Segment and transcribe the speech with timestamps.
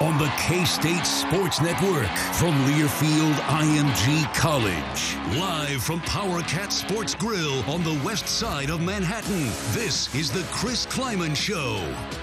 [0.00, 5.36] On the K State Sports Network from Learfield IMG College.
[5.36, 9.46] Live from Power Cat Sports Grill on the west side of Manhattan.
[9.72, 11.78] This is the Chris Klieman Show.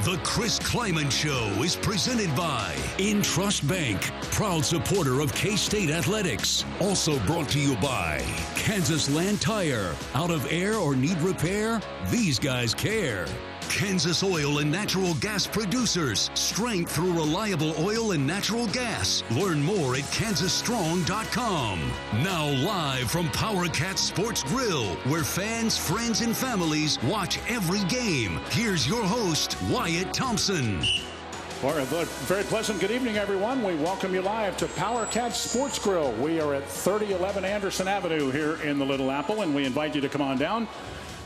[0.09, 6.63] The Chris Klieman Show is presented by Intrust Bank, proud supporter of K State Athletics.
[6.79, 8.23] Also brought to you by
[8.55, 9.93] Kansas Land Tire.
[10.13, 11.81] Out of air or need repair?
[12.09, 13.27] These guys care.
[13.69, 16.29] Kansas Oil and Natural Gas Producers.
[16.33, 19.23] Strength through reliable oil and natural gas.
[19.31, 21.79] Learn more at kansasstrong.com.
[22.23, 28.39] Now live from Power Cat Sports Grill, where fans, friends, and families watch every game.
[28.49, 30.81] Here's your host, Wyatt Thompson.
[31.61, 33.63] Very pleasant good evening, everyone.
[33.63, 36.11] We welcome you live to Power Cat Sports Grill.
[36.13, 40.01] We are at 3011 Anderson Avenue here in the Little Apple, and we invite you
[40.01, 40.67] to come on down.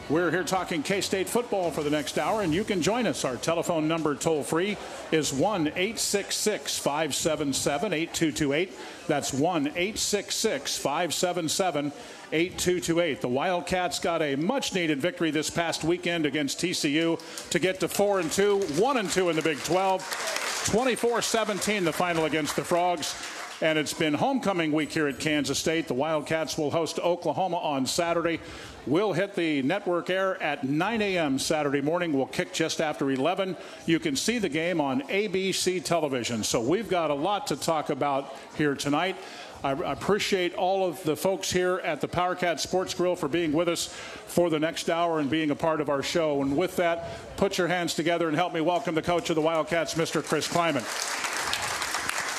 [0.10, 3.24] We're here talking K State football for the next hour, and you can join us.
[3.24, 4.76] Our telephone number toll free
[5.12, 8.74] is 1 866 577 8228.
[9.08, 11.92] That's 1 866 577
[12.32, 13.22] 8228.
[13.22, 17.22] The Wildcats got a much needed victory this past weekend against TCU
[17.52, 21.86] to get to 4 and 2, 1 and 2 in the Big 12, 24 17
[21.86, 23.14] the final against the Frogs.
[23.62, 25.88] And it's been homecoming week here at Kansas State.
[25.90, 28.40] The Wildcats will host Oklahoma on Saturday.
[28.88, 31.38] We'll hit the network air at 9 a.m.
[31.38, 32.14] Saturday morning.
[32.14, 33.58] We'll kick just after 11.
[33.86, 36.44] You can see the game on ABC television.
[36.44, 39.18] So we've got a lot to talk about here tonight.
[39.62, 43.68] I appreciate all of the folks here at the PowerCat Sports Grill for being with
[43.68, 46.42] us for the next hour and being a part of our show.
[46.42, 49.42] And with that, put your hands together and help me welcome the coach of the
[49.42, 50.24] Wildcats, Mr.
[50.24, 50.86] Chris Klieman.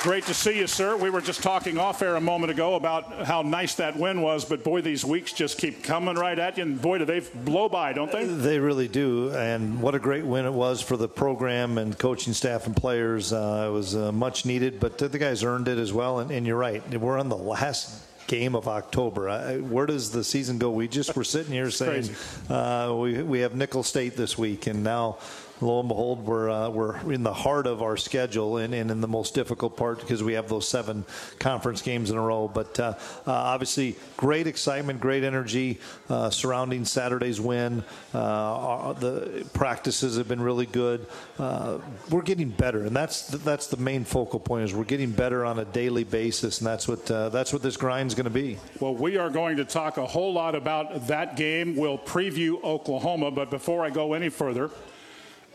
[0.01, 0.97] Great to see you, sir.
[0.97, 4.43] We were just talking off air a moment ago about how nice that win was,
[4.43, 7.69] but boy, these weeks just keep coming right at you, and boy, do they blow
[7.69, 8.25] by, don't they?
[8.25, 12.33] They really do, and what a great win it was for the program and coaching
[12.33, 13.31] staff and players.
[13.31, 16.47] Uh, it was uh, much needed, but the guys earned it as well, and, and
[16.47, 16.81] you're right.
[16.99, 19.59] We're on the last game of October.
[19.59, 20.71] Where does the season go?
[20.71, 22.09] We just were sitting here saying
[22.49, 25.19] uh, we we have Nicholls State this week, and now
[25.61, 29.01] lo and behold, we're uh, we're in the heart of our schedule and, and, in
[29.01, 31.05] the most difficult part because we have those seven
[31.39, 32.47] conference games in a row.
[32.47, 32.93] But uh,
[33.25, 37.83] uh, obviously, great excitement, great energy uh, surrounding Saturday's win.
[38.13, 41.05] Uh, our, the practices have been really good.
[41.37, 44.65] Uh, we're getting better, and that's that's the main focal point.
[44.65, 48.15] Is we're getting better on a daily basis, and that's what that's what this grind's
[48.15, 48.57] going to be.
[48.79, 51.75] Well, we are going to talk a whole lot about that game.
[51.75, 54.69] We'll preview Oklahoma, but before I go any further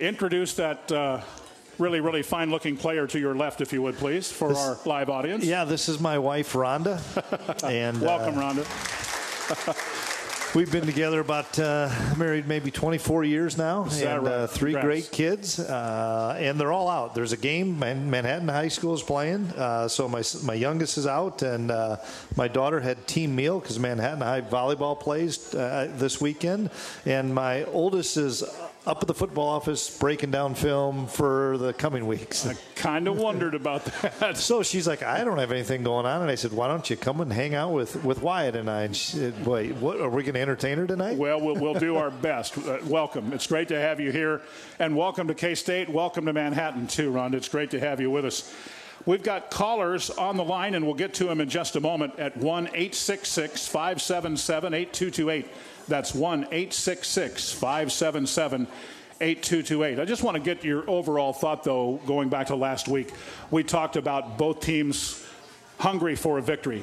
[0.00, 1.20] introduce that uh,
[1.78, 4.78] really, really fine looking player to your left, if you would, please, for this, our
[4.84, 5.44] live audience.
[5.44, 7.00] Yeah, this is my wife, Rhonda.
[7.70, 9.92] and Welcome, uh, Rhonda.
[10.54, 14.32] We've been together about uh, married maybe 24 years now, Is and right?
[14.32, 15.08] uh, three Congrats.
[15.08, 17.14] great kids, uh, and they're all out.
[17.14, 17.78] There's a game.
[17.78, 21.98] Man- Manhattan High School is playing, uh, so my my youngest is out, and uh,
[22.36, 26.70] my daughter had team meal because Manhattan High volleyball plays uh, this weekend,
[27.04, 28.42] and my oldest is
[28.86, 32.46] up at the football office breaking down film for the coming weeks.
[32.46, 34.36] I kind of wondered about that.
[34.46, 36.96] So she's like, I don't have anything going on, and I said, Why don't you
[36.96, 38.82] come and hang out with, with Wyatt and I?
[38.82, 41.16] And she said, Wait, what are we going to entertain her tonight?
[41.16, 42.56] Well, we'll, we'll do our best.
[42.58, 43.32] Uh, welcome.
[43.32, 44.42] It's great to have you here.
[44.78, 45.88] And welcome to K State.
[45.88, 47.34] Welcome to Manhattan, too, Rhonda.
[47.34, 48.54] It's great to have you with us.
[49.04, 52.18] We've got callers on the line, and we'll get to them in just a moment
[52.18, 55.48] at 1 866 577 8228.
[55.88, 58.66] That's 1 866 577
[59.20, 59.98] 8228.
[59.98, 63.12] I just want to get your overall thought, though, going back to last week.
[63.50, 65.24] We talked about both teams
[65.78, 66.82] hungry for a victory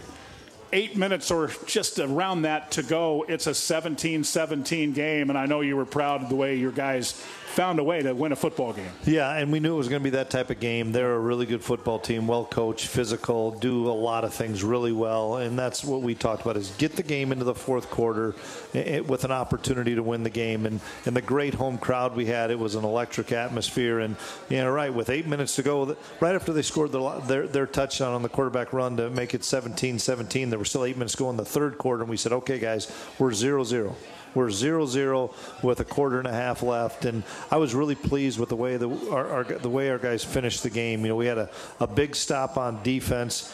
[0.73, 3.25] eight minutes or just around that to go.
[3.29, 6.71] It's a 17 17 game, and I know you were proud of the way your
[6.71, 7.13] guys
[7.53, 8.89] found a way to win a football game.
[9.05, 10.91] Yeah, and we knew it was going to be that type of game.
[10.91, 14.91] They're a really good football team, well coached, physical, do a lot of things really
[14.91, 18.35] well, and that's what we talked about: is get the game into the fourth quarter
[18.73, 20.65] with an opportunity to win the game.
[20.65, 23.99] And and the great home crowd we had, it was an electric atmosphere.
[23.99, 24.15] And
[24.49, 27.67] you know, right with eight minutes to go, right after they scored their their, their
[27.67, 31.17] touchdown on the quarterback run to make it 17-17, there were still eight minutes to
[31.17, 32.89] go in the third quarter, and we said, okay, guys,
[33.19, 33.93] we're 0-0.
[34.33, 38.39] We're 0 0 with a quarter and a half left, and I was really pleased
[38.39, 41.01] with the way the, our, our, the way our guys finished the game.
[41.01, 41.49] You know, we had a,
[41.81, 43.53] a big stop on defense.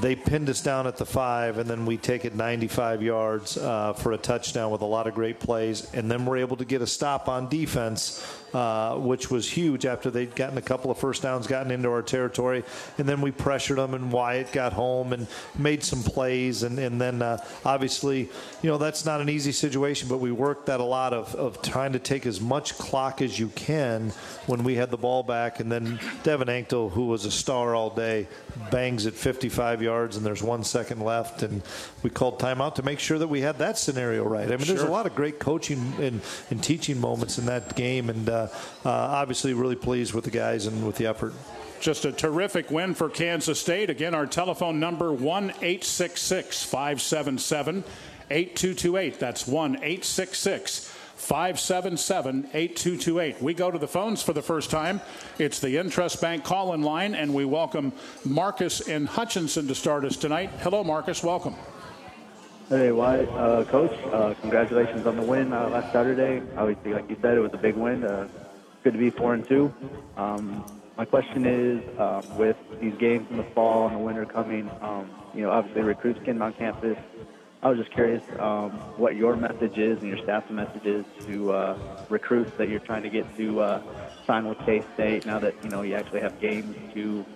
[0.00, 3.92] They pinned us down at the five, and then we take it 95 yards uh,
[3.92, 5.88] for a touchdown with a lot of great plays.
[5.94, 8.20] And then we're able to get a stop on defense,
[8.52, 12.02] uh, which was huge after they'd gotten a couple of first downs, gotten into our
[12.02, 12.64] territory.
[12.98, 15.26] And then we pressured them, and Wyatt got home and
[15.58, 16.62] made some plays.
[16.62, 18.28] And, and then uh, obviously,
[18.62, 21.62] you know, that's not an easy situation, but we worked that a lot of, of
[21.62, 24.10] trying to take as much clock as you can
[24.46, 25.60] when we had the ball back.
[25.60, 28.26] And then Devin Anctil, who was a star all day,
[28.70, 31.42] bangs it 55 yards, and there's one second left.
[31.42, 31.62] And
[32.02, 34.46] we called timeout to make sure that we had that scenario right.
[34.46, 36.20] I mean, there's a lot of great coaching and,
[36.50, 38.10] and teaching moments in that game.
[38.10, 41.34] And uh, Uh, uh, obviously, really pleased with the guys and with the effort.
[41.80, 43.88] Just a terrific win for Kansas State.
[43.88, 47.84] Again, our telephone number 1 866 577
[48.30, 49.18] 8228.
[49.18, 53.42] That's 1 866 577 8228.
[53.42, 55.00] We go to the phones for the first time.
[55.38, 57.92] It's the Intrust Bank call in line, and we welcome
[58.24, 60.50] Marcus and Hutchinson to start us tonight.
[60.60, 61.22] Hello, Marcus.
[61.22, 61.56] Welcome.
[62.70, 66.40] Hey, Wyatt, uh, Coach, uh, congratulations on the win uh, last Saturday.
[66.56, 68.04] Obviously, like you said, it was a big win.
[68.04, 68.28] Uh,
[68.84, 69.74] good to be four and two.
[70.16, 70.64] Um,
[70.96, 75.10] my question is, um, with these games in the fall and the winter coming, um,
[75.34, 76.96] you know, obviously recruits getting on campus.
[77.60, 81.50] I was just curious um, what your message is and your staff's message is to
[81.50, 83.82] uh, recruits that you're trying to get to uh,
[84.28, 87.26] sign with K-State now that you know you actually have games to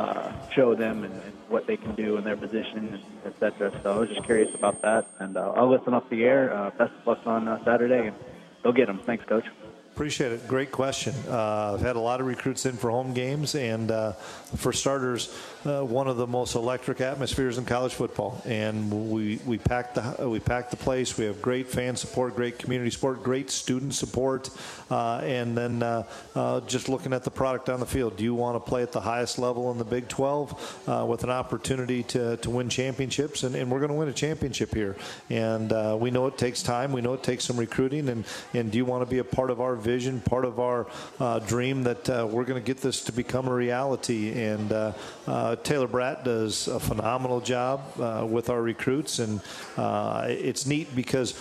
[0.00, 3.68] uh, show them and, and what they can do in their position, et cetera.
[3.82, 6.42] So I was just curious about that, and uh, I'll listen off the air.
[6.52, 8.16] Uh, best of luck on uh, Saturday, and
[8.62, 9.00] go get them.
[9.04, 9.44] Thanks, Coach.
[10.00, 10.48] Appreciate it.
[10.48, 11.12] Great question.
[11.28, 14.12] Uh, I've had a lot of recruits in for home games, and uh,
[14.56, 15.30] for starters,
[15.66, 18.40] uh, one of the most electric atmospheres in college football.
[18.46, 21.18] And we we packed the we packed the place.
[21.18, 24.48] We have great fan support, great community support, great student support,
[24.90, 26.04] uh, and then uh,
[26.34, 28.16] uh, just looking at the product on the field.
[28.16, 31.24] Do you want to play at the highest level in the Big 12 uh, with
[31.24, 33.42] an opportunity to, to win championships?
[33.42, 34.96] And, and we're going to win a championship here.
[35.28, 36.92] And we know it takes time.
[36.92, 38.08] We know it takes some recruiting.
[38.08, 39.89] And, and do you want to be a part of our vision,
[40.20, 40.86] part of our
[41.18, 44.32] uh, dream that uh, we're going to get this to become a reality?
[44.32, 47.80] And uh, Taylor Braet does a phenomenal job
[48.30, 49.18] with our recruits.
[49.18, 49.40] And
[49.76, 51.38] it's neat because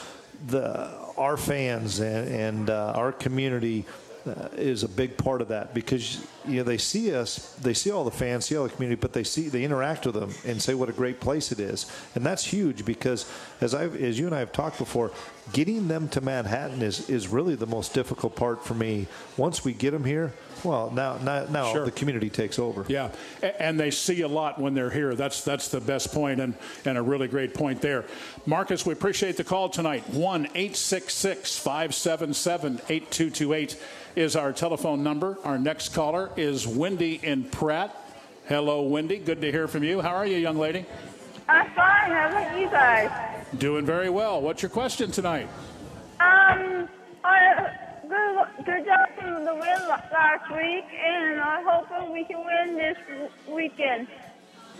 [0.47, 3.85] the our fans and, and uh, our community
[4.27, 7.89] uh, is a big part of that because you know they see us, they see
[7.91, 10.61] all the fans, see all the community, but they see they interact with them and
[10.61, 11.85] say what a great place it is,
[12.15, 13.25] and that's huge because
[13.61, 15.11] as I as you and I have talked before,
[15.53, 19.07] getting them to Manhattan is is really the most difficult part for me.
[19.37, 20.33] Once we get them here,
[20.63, 21.85] well now now, now Sure.
[21.85, 22.85] the community takes over.
[22.89, 23.09] Yeah,
[23.41, 25.15] and they see a lot when they're here.
[25.15, 26.53] That's that's the best point, and,
[26.85, 28.05] and a really great point there.
[28.45, 30.07] Marcus, we appreciate the call tonight.
[30.09, 33.77] 1 866 577 8228
[34.19, 35.37] is our telephone number.
[35.45, 37.95] Our next caller is Wendy in Pratt.
[38.49, 39.17] Hello, Wendy.
[39.17, 40.01] Good to hear from you.
[40.01, 40.85] How are you, young lady?
[41.47, 42.11] I'm fine.
[42.11, 43.09] How about you guys?
[43.57, 44.41] Doing very well.
[44.41, 45.47] What's your question tonight?
[46.19, 46.89] Um,
[47.23, 47.71] I,
[48.09, 52.97] good, good job from the win last week, and I'm hoping we can win this
[53.47, 54.09] weekend.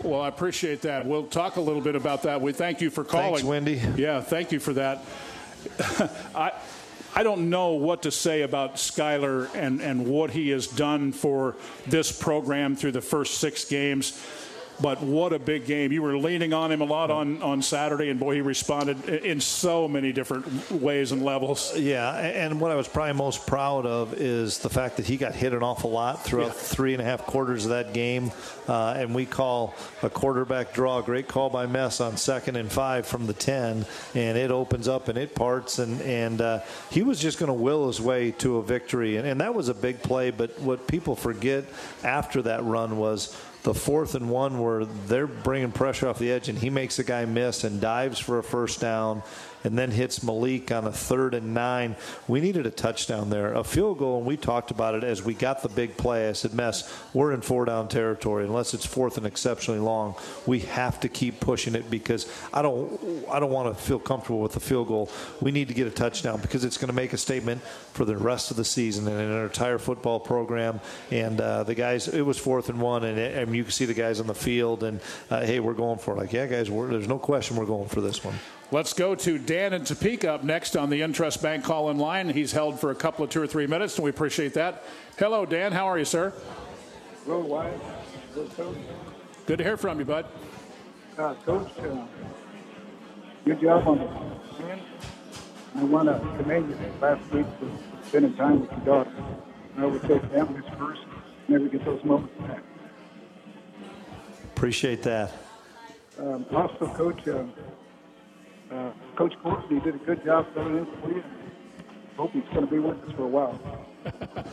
[0.04, 1.06] Well, I appreciate that.
[1.06, 2.42] We'll talk a little bit about that.
[2.42, 3.36] We thank you for calling.
[3.36, 3.80] Thanks, Wendy.
[3.96, 5.02] Yeah, thank you for that.
[6.34, 6.52] I.
[7.14, 11.56] I don't know what to say about Skylar and, and what he has done for
[11.86, 14.20] this program through the first six games
[14.82, 15.92] but what a big game.
[15.92, 19.40] You were leaning on him a lot on, on Saturday, and boy, he responded in
[19.40, 21.76] so many different ways and levels.
[21.76, 25.34] Yeah, and what I was probably most proud of is the fact that he got
[25.34, 26.52] hit an awful lot throughout yeah.
[26.52, 28.32] three and a half quarters of that game.
[28.68, 31.00] Uh, and we call a quarterback draw.
[31.00, 33.84] Great call by Mess on second and five from the 10,
[34.14, 35.80] and it opens up and it parts.
[35.80, 36.60] And, and uh,
[36.90, 39.16] he was just going to will his way to a victory.
[39.16, 41.64] And, and that was a big play, but what people forget
[42.04, 46.48] after that run was the fourth and one where they're bringing pressure off the edge
[46.48, 49.22] and he makes a guy miss and dives for a first down
[49.64, 51.96] and then hits Malik on a third and nine.
[52.28, 55.34] We needed a touchdown there, a field goal, and we talked about it as we
[55.34, 56.28] got the big play.
[56.28, 58.44] I said, "Mess, we're in four down territory.
[58.44, 60.14] Unless it's fourth and exceptionally long,
[60.46, 63.00] we have to keep pushing it because I don't,
[63.30, 65.10] I don't want to feel comfortable with the field goal.
[65.40, 67.62] We need to get a touchdown because it's going to make a statement
[67.92, 70.80] for the rest of the season and our entire football program.
[71.10, 73.84] And uh, the guys, it was fourth and one, and, it, and you can see
[73.84, 75.00] the guys on the field, and
[75.30, 76.18] uh, hey, we're going for it.
[76.18, 78.34] Like, yeah, guys, there's no question we're going for this one.
[78.72, 82.28] Let's go to Dan in Topeka up next on the Intrust Bank call in line.
[82.28, 84.84] He's held for a couple of two or three minutes, and we appreciate that.
[85.18, 85.72] Hello, Dan.
[85.72, 86.32] How are you, sir?
[87.24, 87.80] Hello, Wyatt.
[88.32, 88.76] Hello, Coach.
[89.46, 90.24] Good to hear from you, bud.
[91.18, 92.06] Uh, Coach, uh,
[93.44, 94.80] good job on the.
[95.74, 99.12] I want to commend you last week for spending time with your daughter.
[99.78, 101.02] I would say families first.
[101.48, 102.62] Never get those moments back.
[104.54, 105.32] Appreciate that.
[106.18, 107.44] Um, also, Coach, uh,
[108.70, 111.24] uh, Coach Courtney did a good job filling in for you.
[112.16, 113.58] Hope he's going to be with us for a while.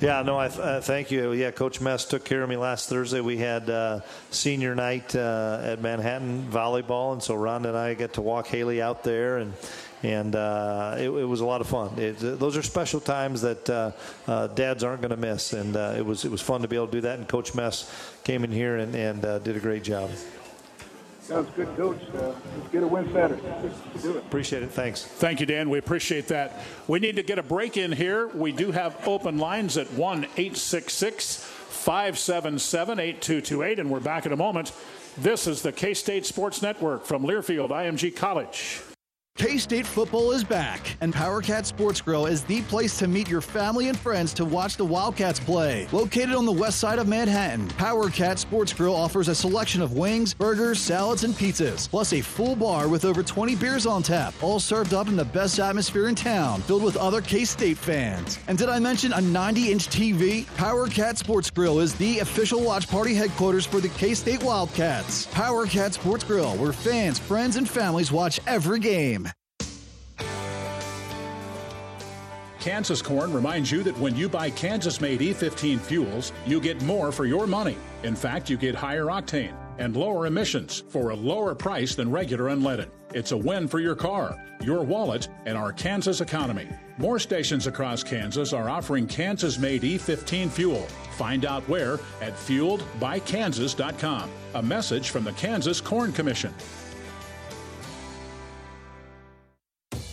[0.00, 1.32] Yeah, no, I th- uh, thank you.
[1.32, 3.20] Yeah, Coach Mess took care of me last Thursday.
[3.20, 8.14] We had uh, senior night uh, at Manhattan volleyball, and so Rhonda and I got
[8.14, 9.52] to walk Haley out there, and
[10.02, 11.98] and uh, it, it, was a lot of fun.
[11.98, 13.92] It, those are special times that uh,
[14.26, 16.88] uh, dads aren't going to miss, and it was it was fun to be able
[16.88, 17.18] to do that.
[17.20, 17.90] And Coach Mess
[18.24, 20.10] came in here and, and did a great job.
[21.24, 22.00] Sounds good, Coach.
[22.14, 23.40] Uh, let's get a win Saturday.
[24.02, 24.18] do it.
[24.18, 24.70] Appreciate it.
[24.70, 25.02] Thanks.
[25.02, 25.70] Thank you, Dan.
[25.70, 26.60] We appreciate that.
[26.86, 28.28] We need to get a break in here.
[28.28, 34.36] We do have open lines at 1 866 577 8228, and we're back in a
[34.36, 34.72] moment.
[35.16, 38.82] This is the K State Sports Network from Learfield IMG College.
[39.36, 43.28] K State football is back, and Power Cat Sports Grill is the place to meet
[43.28, 45.88] your family and friends to watch the Wildcats play.
[45.90, 49.94] Located on the west side of Manhattan, Power Cat Sports Grill offers a selection of
[49.94, 54.34] wings, burgers, salads, and pizzas, plus a full bar with over 20 beers on tap,
[54.40, 58.38] all served up in the best atmosphere in town, filled with other K State fans.
[58.46, 60.46] And did I mention a 90 inch TV?
[60.56, 65.26] Power Cat Sports Grill is the official watch party headquarters for the K State Wildcats.
[65.32, 69.23] Power Cat Sports Grill, where fans, friends, and families watch every game.
[72.64, 77.12] Kansas Corn reminds you that when you buy Kansas made E15 fuels, you get more
[77.12, 77.76] for your money.
[78.04, 82.46] In fact, you get higher octane and lower emissions for a lower price than regular
[82.46, 82.88] unleaded.
[83.12, 86.66] It's a win for your car, your wallet, and our Kansas economy.
[86.96, 90.86] More stations across Kansas are offering Kansas made E15 fuel.
[91.18, 94.30] Find out where at fueledbykansas.com.
[94.54, 96.54] A message from the Kansas Corn Commission.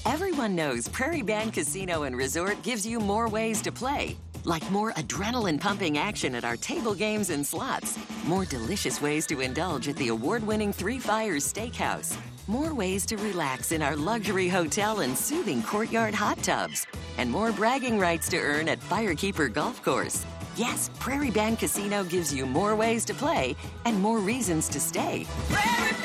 [0.05, 4.17] Everyone knows Prairie Band Casino and Resort gives you more ways to play.
[4.46, 9.41] Like more adrenaline pumping action at our table games and slots, more delicious ways to
[9.41, 12.17] indulge at the award winning Three Fires Steakhouse,
[12.48, 16.88] more ways to relax in our luxury hotel and soothing courtyard hot tubs,
[17.20, 20.25] and more bragging rights to earn at Firekeeper Golf Course.
[20.55, 23.55] Yes, Prairie Band Casino gives you more ways to play
[23.86, 25.27] and more reasons to stay.
[25.50, 26.00] Prairie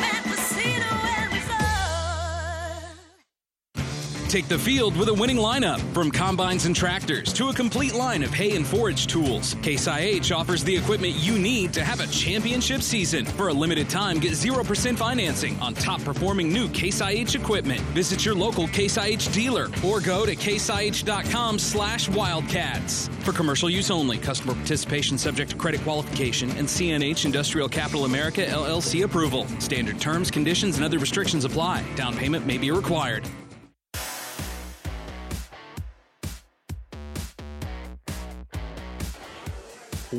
[4.29, 5.79] Take the field with a winning lineup.
[5.95, 10.33] From combines and tractors to a complete line of hay and forage tools, Case IH
[10.35, 13.25] offers the equipment you need to have a championship season.
[13.25, 17.81] For a limited time, get 0% financing on top performing new Case IH equipment.
[17.95, 23.09] Visit your local Case IH dealer or go to caseih.com slash wildcats.
[23.21, 28.45] For commercial use only, customer participation subject to credit qualification and CNH Industrial Capital America
[28.45, 29.47] LLC approval.
[29.61, 31.85] Standard terms, conditions, and other restrictions apply.
[31.95, 33.25] Down payment may be required.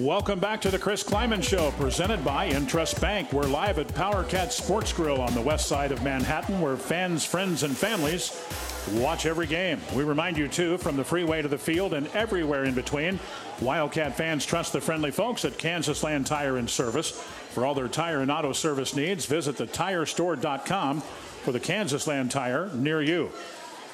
[0.03, 3.33] Welcome back to the Chris Klieman Show, presented by Intrust Bank.
[3.33, 7.25] We're live at Power Cat Sports Grill on the west side of Manhattan, where fans,
[7.25, 8.31] friends, and families
[8.91, 9.81] watch every game.
[9.95, 13.19] We remind you, too, from the freeway to the field and everywhere in between,
[13.59, 17.09] Wildcat fans trust the friendly folks at Kansas Land Tire and Service.
[17.09, 22.69] For all their tire and auto service needs, visit thetirestore.com for the Kansas Land Tire
[22.75, 23.31] near you.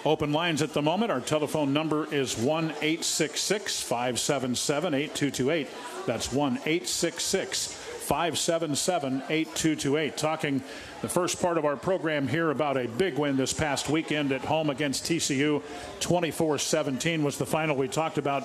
[0.05, 1.11] Open lines at the moment.
[1.11, 5.67] Our telephone number is 1 866 577 8228.
[6.05, 10.17] That's 1 866 577 8228.
[10.17, 10.61] Talking
[11.01, 14.41] the first part of our program here about a big win this past weekend at
[14.41, 15.61] home against TCU.
[16.01, 17.75] 24 17 was the final.
[17.75, 18.43] We talked about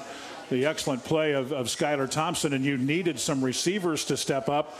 [0.50, 4.78] the excellent play of, of Skylar Thompson, and you needed some receivers to step up.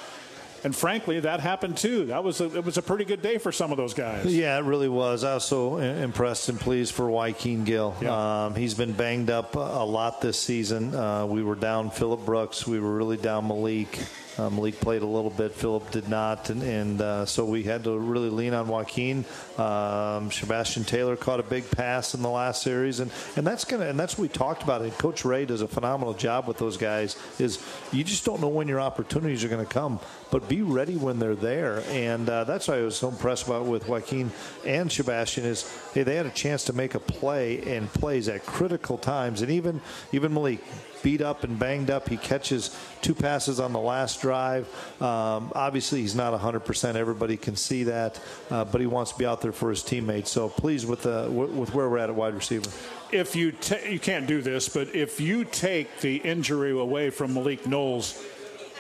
[0.65, 2.07] And frankly, that happened too.
[2.07, 4.27] That was a, it was a pretty good day for some of those guys.
[4.27, 5.23] Yeah, it really was.
[5.25, 7.95] I was so impressed and pleased for Wykeen Gill.
[8.01, 8.47] Yeah.
[8.47, 10.95] Um, he's been banged up a lot this season.
[10.95, 12.67] Uh, we were down Phillip Brooks.
[12.67, 13.99] We were really down Malik.
[14.39, 15.53] Uh, Malik played a little bit.
[15.53, 19.25] Phillip did not, and, and uh, so we had to really lean on Wykeen.
[19.59, 23.87] Um, Sebastian Taylor caught a big pass in the last series, and, and that's gonna
[23.87, 24.83] and that's what we talked about.
[24.83, 27.17] And Coach Ray does a phenomenal job with those guys.
[27.41, 27.59] Is
[27.93, 29.99] you just don't know when your opportunities are going to come,
[30.31, 31.83] but be ready when they're there.
[31.89, 34.31] And uh, that's why I was so impressed about with Wykeen
[34.65, 38.47] and Sebastian is hey they had a chance to make a play and plays at
[38.47, 39.81] critical times, and even
[40.13, 40.61] even Malik
[41.03, 42.09] beat up and banged up.
[42.09, 44.67] He catches two passes on the last drive.
[45.01, 46.95] Um, obviously, he's not 100%.
[46.95, 50.31] Everybody can see that, uh, but he wants to be out there for his teammates.
[50.31, 52.71] So pleased with the with where we're at at wide receiver.
[53.11, 57.35] If you ta- you can't do this, but if you take the injury away from
[57.35, 58.23] Malik Knowles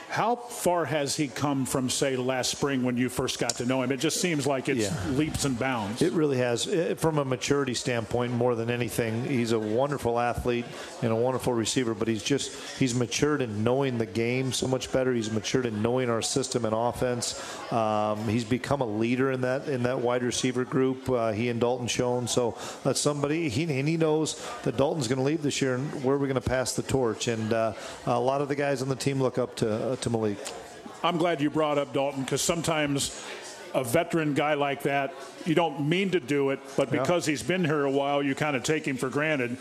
[0.08, 3.82] how far has he come from, say, last spring when you first got to know
[3.82, 3.92] him?
[3.92, 5.10] It just seems like it's yeah.
[5.10, 6.02] leaps and bounds.
[6.02, 6.64] It really has.
[6.98, 10.64] From a maturity standpoint, more than anything, he's a wonderful athlete
[11.02, 14.90] and a wonderful receiver, but he's just, he's matured in knowing the game so much
[14.92, 15.12] better.
[15.12, 17.38] He's matured in knowing our system and offense.
[17.72, 21.08] Um, he's become a leader in that in that wide receiver group.
[21.08, 22.26] Uh, he and Dalton Schoen.
[22.26, 26.04] So that's somebody, he, and he knows that Dalton's going to leave this year and
[26.04, 27.28] where we're going to pass the torch.
[27.28, 27.74] And uh,
[28.06, 30.38] a lot of the guys on the team look up to, uh, to Malik.
[31.02, 33.24] I'm glad you brought up Dalton because sometimes
[33.74, 35.14] a veteran guy like that,
[35.44, 37.32] you don't mean to do it, but because yeah.
[37.32, 39.56] he's been here a while, you kind of take him for granted.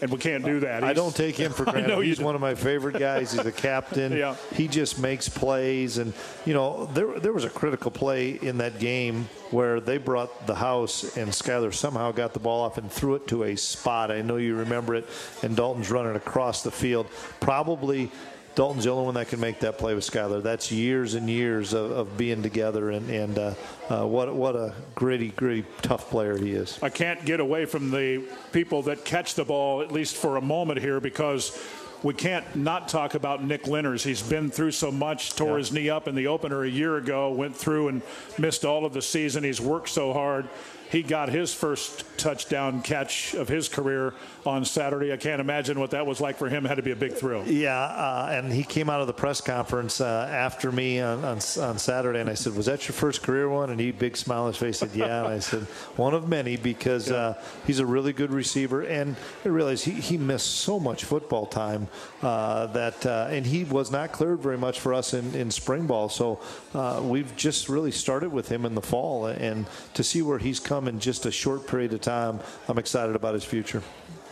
[0.00, 0.82] And we can't do that.
[0.82, 2.02] He's, I don't take him for granted.
[2.02, 3.30] He's one of my favorite guys.
[3.30, 4.10] He's a captain.
[4.16, 4.34] yeah.
[4.52, 5.98] He just makes plays.
[5.98, 6.12] And,
[6.44, 10.56] you know, there, there was a critical play in that game where they brought the
[10.56, 14.10] house and Skylar somehow got the ball off and threw it to a spot.
[14.10, 15.08] I know you remember it.
[15.44, 17.06] And Dalton's running across the field.
[17.38, 18.10] Probably
[18.54, 20.42] Dalton's the only one that can make that play with Skylar.
[20.42, 23.54] That's years and years of, of being together, and, and uh,
[23.88, 26.78] uh, what what a gritty, gritty, tough player he is.
[26.82, 30.42] I can't get away from the people that catch the ball at least for a
[30.42, 31.58] moment here because
[32.02, 34.02] we can't not talk about Nick Lenners.
[34.02, 35.58] He's been through so much, tore yeah.
[35.58, 38.02] his knee up in the opener a year ago, went through and
[38.38, 39.44] missed all of the season.
[39.44, 40.48] He's worked so hard
[40.92, 44.12] he got his first touchdown catch of his career
[44.44, 45.10] on Saturday.
[45.10, 46.66] I can't imagine what that was like for him.
[46.66, 47.48] It had to be a big thrill.
[47.48, 51.38] Yeah, uh, and he came out of the press conference uh, after me on, on,
[51.60, 54.42] on, Saturday, and I said, "Was that your first career one?" And he, big smile
[54.42, 55.62] on his face, said, "Yeah." and I said,
[55.96, 57.16] "One of many because yeah.
[57.16, 61.46] uh, he's a really good receiver." And I realized he, he missed so much football
[61.46, 61.88] time
[62.20, 65.86] uh, that, uh, and he was not cleared very much for us in, in spring
[65.86, 66.10] ball.
[66.10, 66.40] So
[66.74, 70.60] uh, we've just really started with him in the fall, and to see where he's
[70.60, 73.82] come in just a short period of time, I'm excited about his future.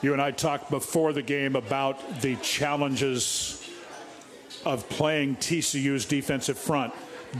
[0.03, 3.69] You and I talked before the game about the challenges
[4.65, 6.95] of playing TCU's defensive front.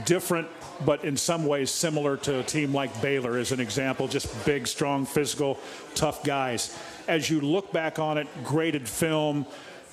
[0.05, 0.47] Different,
[0.85, 4.07] but in some ways similar to a team like Baylor, as an example.
[4.07, 5.59] Just big, strong, physical,
[5.95, 6.77] tough guys.
[7.07, 9.45] As you look back on it, graded film,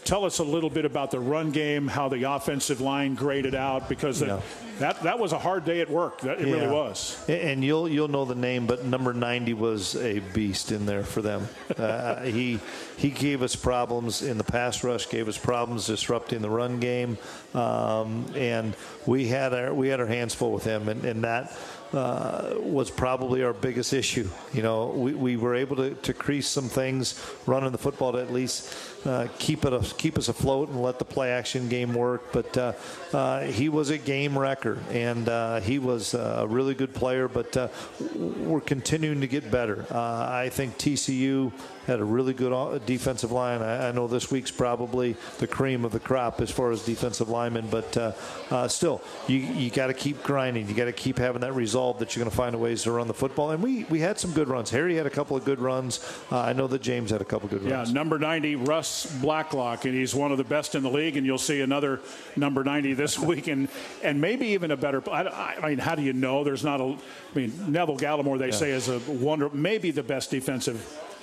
[0.04, 3.88] tell us a little bit about the run game, how the offensive line graded out,
[3.88, 4.40] because yeah.
[4.78, 6.20] that that was a hard day at work.
[6.20, 6.54] That, it yeah.
[6.54, 7.28] really was.
[7.28, 11.22] And you'll you'll know the name, but number 90 was a beast in there for
[11.22, 11.48] them.
[11.76, 12.60] uh, he
[12.96, 17.18] he gave us problems in the pass rush, gave us problems disrupting the run game,
[17.54, 18.74] um, and
[19.06, 21.56] we had our we had our hands full with him, and, and that
[21.92, 24.28] uh, was probably our biggest issue.
[24.52, 28.18] You know, we, we were able to, to crease some things, running the football to
[28.18, 31.94] at least uh, keep it a, keep us afloat and let the play action game
[31.94, 32.32] work.
[32.32, 32.72] But uh,
[33.12, 37.28] uh he was a game wrecker, and uh, he was a really good player.
[37.28, 37.68] But uh,
[38.14, 39.86] we're continuing to get better.
[39.90, 41.52] I think TCU
[41.86, 43.62] had a really good defensive line.
[43.62, 47.30] I, I, know this week's probably the cream of the crop as far as defensive
[47.30, 50.68] linemen, but still, you you got to keep grinding.
[50.68, 53.06] You got to keep having that resolve that you're going to find ways to run
[53.06, 53.52] the football.
[53.52, 54.70] And we we had some good runs.
[54.70, 56.00] Harry had a couple of good runs.
[56.30, 57.88] I know that James had a couple of good runs.
[57.88, 58.87] Yeah, number 90, Ross
[59.20, 61.16] Blacklock, and he's one of the best in the league.
[61.16, 62.00] And you'll see another
[62.36, 63.68] number 90 this week, and
[64.02, 65.02] and maybe even a better.
[65.10, 66.44] I, I mean, how do you know?
[66.44, 66.84] There's not a.
[66.84, 66.98] I
[67.34, 68.52] mean, Neville Gallimore, they yeah.
[68.52, 70.80] say, is a wonder, maybe the best defensive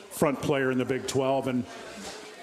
[0.10, 1.64] front player in the Big 12, and.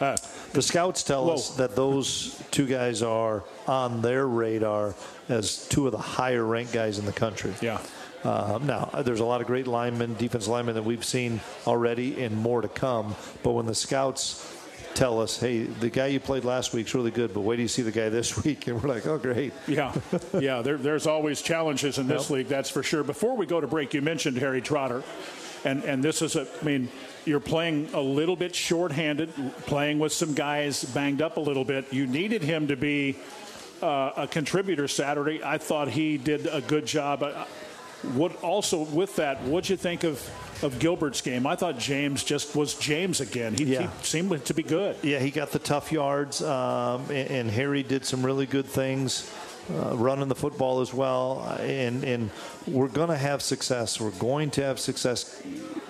[0.01, 0.17] Uh,
[0.53, 1.35] the scouts tell whoa.
[1.35, 4.97] us that those two guys are on their radar
[5.29, 7.55] as two of the higher ranked guys in the country.
[7.61, 7.79] Yeah.
[8.25, 12.37] Uh, now, there's a lot of great linemen, defense linemen that we've seen already, and
[12.37, 13.17] more to come.
[13.43, 14.49] But when the scouts
[14.95, 17.69] tell us, hey, the guy you played last week's really good, but wait till you
[17.69, 18.67] see the guy this week.
[18.67, 19.53] And we're like, oh, great.
[19.67, 19.95] Yeah,
[20.39, 22.31] yeah, there, there's always challenges in this Yep.
[22.31, 23.03] league, that's for sure.
[23.03, 25.03] Before we go to break, you mentioned Harry Trotter.
[25.65, 26.89] And, and this is a, I mean,
[27.25, 29.31] you're playing a little bit shorthanded,
[29.67, 31.93] playing with some guys banged up a little bit.
[31.93, 33.17] You needed him to be
[33.81, 35.41] uh, a contributor Saturday.
[35.45, 37.23] I thought he did a good job.
[38.15, 39.41] What also with that?
[39.43, 40.19] What'd you think of
[40.63, 41.47] of Gilbert's game?
[41.47, 43.55] I thought James just was James again.
[43.55, 43.83] He, Yeah.
[43.83, 44.97] he seemed to be good.
[45.03, 49.31] Yeah, he got the tough yards, um, and, and Harry did some really good things.
[49.71, 52.31] Uh, running the football as well, and and
[52.67, 54.01] we're going to have success.
[54.01, 55.41] We're going to have success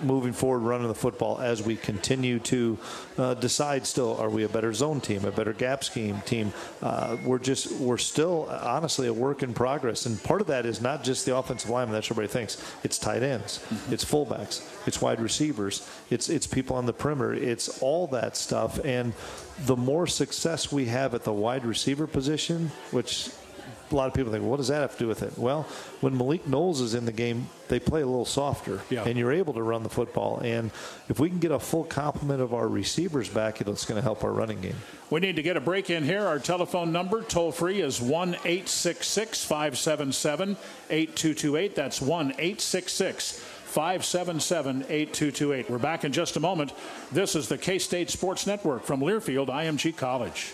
[0.03, 2.77] moving forward running the football as we continue to
[3.17, 3.87] uh, decide.
[3.87, 6.53] Still, are we a better zone team, a better gap scheme team?
[6.83, 10.79] Uh, we're just we're still honestly a work in progress, and part of that is
[10.79, 11.93] not just the offensive lineman.
[11.93, 12.63] That's what everybody thinks.
[12.83, 13.59] It's tight ends,
[13.89, 18.79] it's fullbacks, it's wide receivers, it's it's people on the perimeter, it's all that stuff,
[18.85, 19.13] and
[19.65, 23.31] the more success we have at the wide receiver position, which
[23.91, 25.37] a lot of people think, what does that have to do with it?
[25.37, 25.63] Well,
[26.01, 29.03] when Malik Knowles is in the game, they play a little softer, Yeah.
[29.03, 30.39] and you're able to run the football.
[30.43, 30.71] And
[31.09, 34.23] if we can get a full complement of our receivers back, it's going to help
[34.23, 34.75] our running game.
[35.09, 36.25] We need to get a break in here.
[36.25, 40.57] Our telephone number, toll free, is 1 866 577
[40.89, 41.75] 8228.
[41.75, 45.69] That's 1 866 577 8228.
[45.69, 46.73] We're back in just a moment.
[47.11, 50.53] This is the K State Sports Network from Learfield IMG College.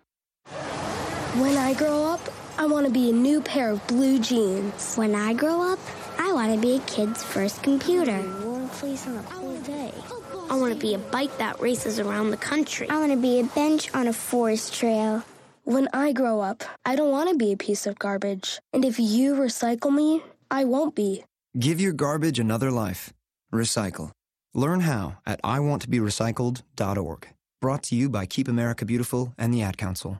[1.35, 2.19] When I grow up,
[2.57, 4.95] I want to be a new pair of blue jeans.
[4.95, 5.79] When I grow up,
[6.19, 8.19] I want to be a kid's first computer.
[8.43, 9.93] Warm place on a cold day.
[10.49, 12.89] I want to be a bike that races around the country.
[12.89, 15.23] I want to be a bench on a forest trail.
[15.63, 18.59] When I grow up, I don't want to be a piece of garbage.
[18.73, 21.23] And if you recycle me, I won't be.
[21.57, 23.13] Give your garbage another life.
[23.53, 24.11] Recycle.
[24.53, 27.27] Learn how at iwanttoberecycled.org.
[27.61, 30.19] Brought to you by Keep America Beautiful and the Ad Council.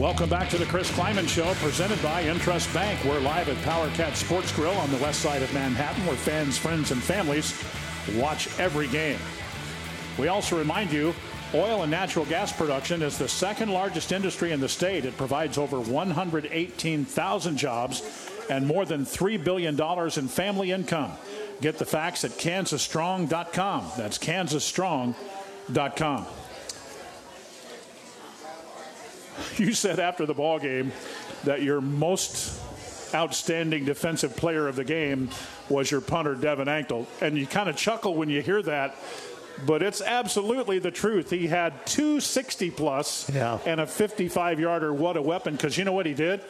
[0.00, 3.04] Welcome back to the Chris Klieman Show, presented by Intrust Bank.
[3.04, 6.56] We're live at Power Cat Sports Grill on the west side of Manhattan, where fans,
[6.56, 7.62] friends, and families
[8.14, 9.18] watch every game.
[10.18, 11.14] We also remind you
[11.52, 15.04] oil and natural gas production is the second largest industry in the state.
[15.04, 21.12] It provides over 118,000 jobs and more than $3 billion in family income.
[21.60, 23.90] Get the facts at kansasstrong.com.
[23.98, 26.26] That's kansasstrong.com.
[29.56, 30.92] You said after the ball game
[31.44, 32.60] that your most
[33.14, 35.28] outstanding defensive player of the game
[35.68, 38.96] was your punter Devin Anctil, and you kind of chuckle when you hear that.
[39.66, 41.30] But it's absolutely the truth.
[41.30, 43.28] He had two 60 plus
[43.66, 44.92] and a 55 yarder.
[44.92, 45.54] What a weapon!
[45.56, 46.40] Because you know what he did.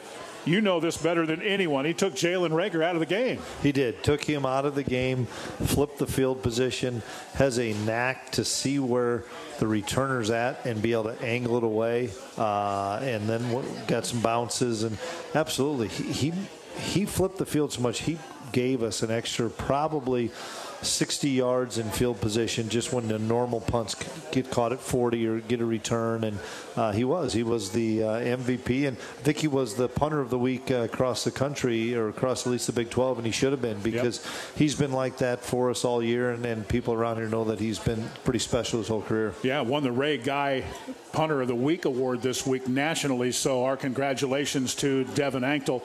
[0.43, 1.85] You know this better than anyone.
[1.85, 3.39] He took Jalen Reagor out of the game.
[3.61, 4.03] He did.
[4.03, 7.03] Took him out of the game, flipped the field position,
[7.35, 9.23] has a knack to see where
[9.59, 14.21] the returner's at and be able to angle it away, uh, and then got some
[14.21, 14.83] bounces.
[14.83, 14.97] And
[15.35, 16.33] absolutely, he, he
[16.79, 18.17] he flipped the field so much he
[18.51, 20.31] gave us an extra probably
[20.81, 23.95] 60 yards in field position just when the normal punts
[24.31, 26.23] get caught at 40 or get a return.
[26.23, 26.39] And
[26.75, 27.33] uh, he was.
[27.33, 28.87] He was the uh, MVP.
[28.87, 32.09] And I think he was the punter of the week uh, across the country or
[32.09, 33.19] across at least the Big 12.
[33.19, 34.57] And he should have been because yep.
[34.57, 36.31] he's been like that for us all year.
[36.31, 39.33] And, and people around here know that he's been pretty special his whole career.
[39.43, 40.63] Yeah, won the Ray Guy
[41.11, 43.31] Punter of the Week award this week nationally.
[43.31, 45.83] So our congratulations to Devin Anctil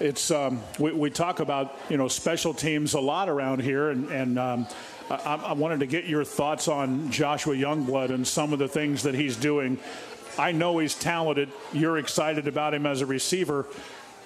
[0.00, 4.10] it's um, we, we, talk about you know special teams a lot around here, and,
[4.10, 4.66] and um,
[5.10, 9.02] I, I, wanted to get your thoughts on Joshua Youngblood and some of the things
[9.04, 9.78] that he's doing.
[10.38, 11.50] I know he's talented.
[11.72, 13.66] You're excited about him as a receiver.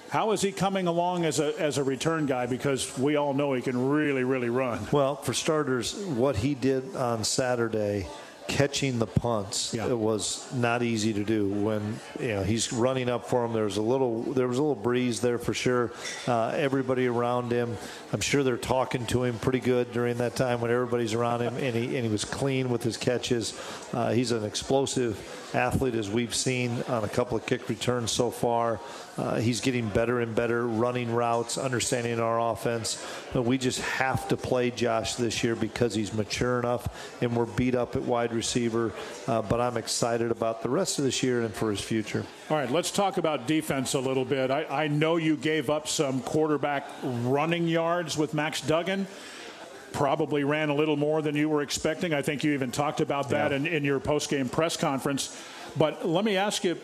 [0.09, 2.45] How is he coming along as a as a return guy?
[2.45, 4.79] Because we all know he can really, really run.
[4.91, 8.07] Well, for starters, what he did on Saturday
[8.47, 9.87] catching the punts yeah.
[9.87, 13.53] it was not easy to do when you know he's running up for him.
[13.53, 15.91] There's a little there was a little breeze there for sure.
[16.27, 17.77] Uh, everybody around him
[18.13, 21.55] i'm sure they're talking to him pretty good during that time when everybody's around him
[21.57, 23.53] and he, and he was clean with his catches.
[23.93, 28.31] Uh, he's an explosive athlete as we've seen on a couple of kick returns so
[28.31, 28.79] far.
[29.17, 33.03] Uh, he's getting better and better running routes, understanding our offense.
[33.33, 36.87] But we just have to play Josh this year because he's mature enough
[37.21, 38.93] and we're beat up at wide receiver.
[39.27, 42.23] Uh, but I'm excited about the rest of this year and for his future.
[42.49, 44.51] All right, let's talk about defense a little bit.
[44.51, 49.07] I, I know you gave up some quarterback running yards with Max Duggan
[49.93, 52.13] probably ran a little more than you were expecting.
[52.13, 53.57] I think you even talked about that yeah.
[53.57, 55.35] in, in your post-game press conference.
[55.75, 56.77] But let me ask you,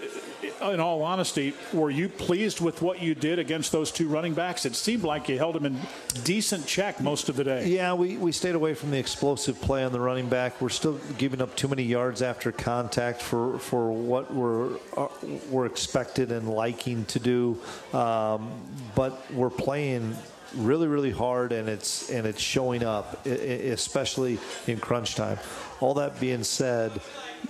[0.61, 4.65] in all honesty, were you pleased with what you did against those two running backs?
[4.65, 5.79] It seemed like you held them in
[6.23, 7.67] decent check most of the day.
[7.67, 10.61] Yeah, we, we stayed away from the explosive play on the running back.
[10.61, 15.07] We're still giving up too many yards after contact for, for what we're, uh,
[15.49, 17.59] we're expected and liking to do.
[17.93, 18.51] Um,
[18.95, 20.15] but we're playing
[20.55, 25.39] really, really hard, and it's and it's showing up, especially in crunch time.
[25.79, 26.91] All that being said,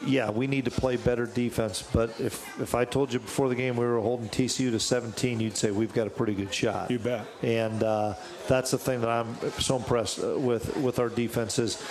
[0.05, 1.81] yeah, we need to play better defense.
[1.81, 5.39] But if if I told you before the game we were holding TCU to 17,
[5.39, 6.91] you'd say we've got a pretty good shot.
[6.91, 7.25] You bet.
[7.41, 8.15] And uh,
[8.47, 11.83] that's the thing that I'm so impressed with with our defenses.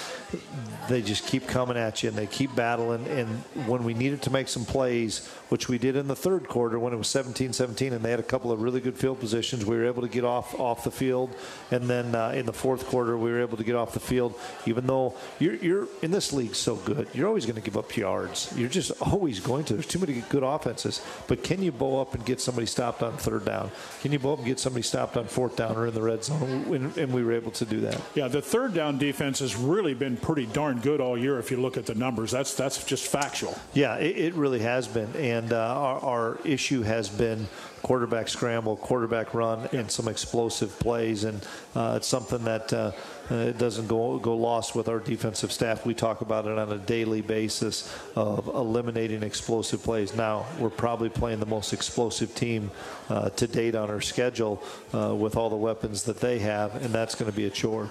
[0.89, 3.07] They just keep coming at you and they keep battling.
[3.07, 3.29] And
[3.67, 6.93] when we needed to make some plays, which we did in the third quarter when
[6.93, 9.85] it was 17-17, and they had a couple of really good field positions, we were
[9.85, 11.35] able to get off off the field.
[11.71, 14.35] And then uh, in the fourth quarter, we were able to get off the field.
[14.67, 17.92] Even though you're, you're in this league so good, you're always going to give up
[17.97, 18.53] yards.
[18.57, 19.75] You're just always going to.
[19.75, 21.03] There's too many good offenses.
[21.27, 23.71] But can you bow up and get somebody stopped on third down?
[24.01, 26.25] Can you bow up and get somebody stopped on fourth down or in the red
[26.25, 26.93] zone?
[26.97, 28.01] And we were able to do that.
[28.15, 31.57] Yeah, the third down defense has really been pretty darn good all year if you
[31.59, 32.31] look at the numbers.
[32.31, 33.57] That's that's just factual.
[33.75, 35.15] Yeah, it, it really has been.
[35.17, 37.47] And uh, our, our issue has been
[37.83, 41.25] quarterback scramble, quarterback run, and some explosive plays.
[41.25, 42.93] And uh, it's something that uh,
[43.31, 45.85] uh, it doesn't go go lost with our defensive staff.
[45.85, 50.15] We talk about it on a daily basis of eliminating explosive plays.
[50.15, 52.71] Now we're probably playing the most explosive team
[53.09, 54.63] uh, to date on our schedule
[54.95, 57.89] uh, with all the weapons that they have, and that's going to be a chore.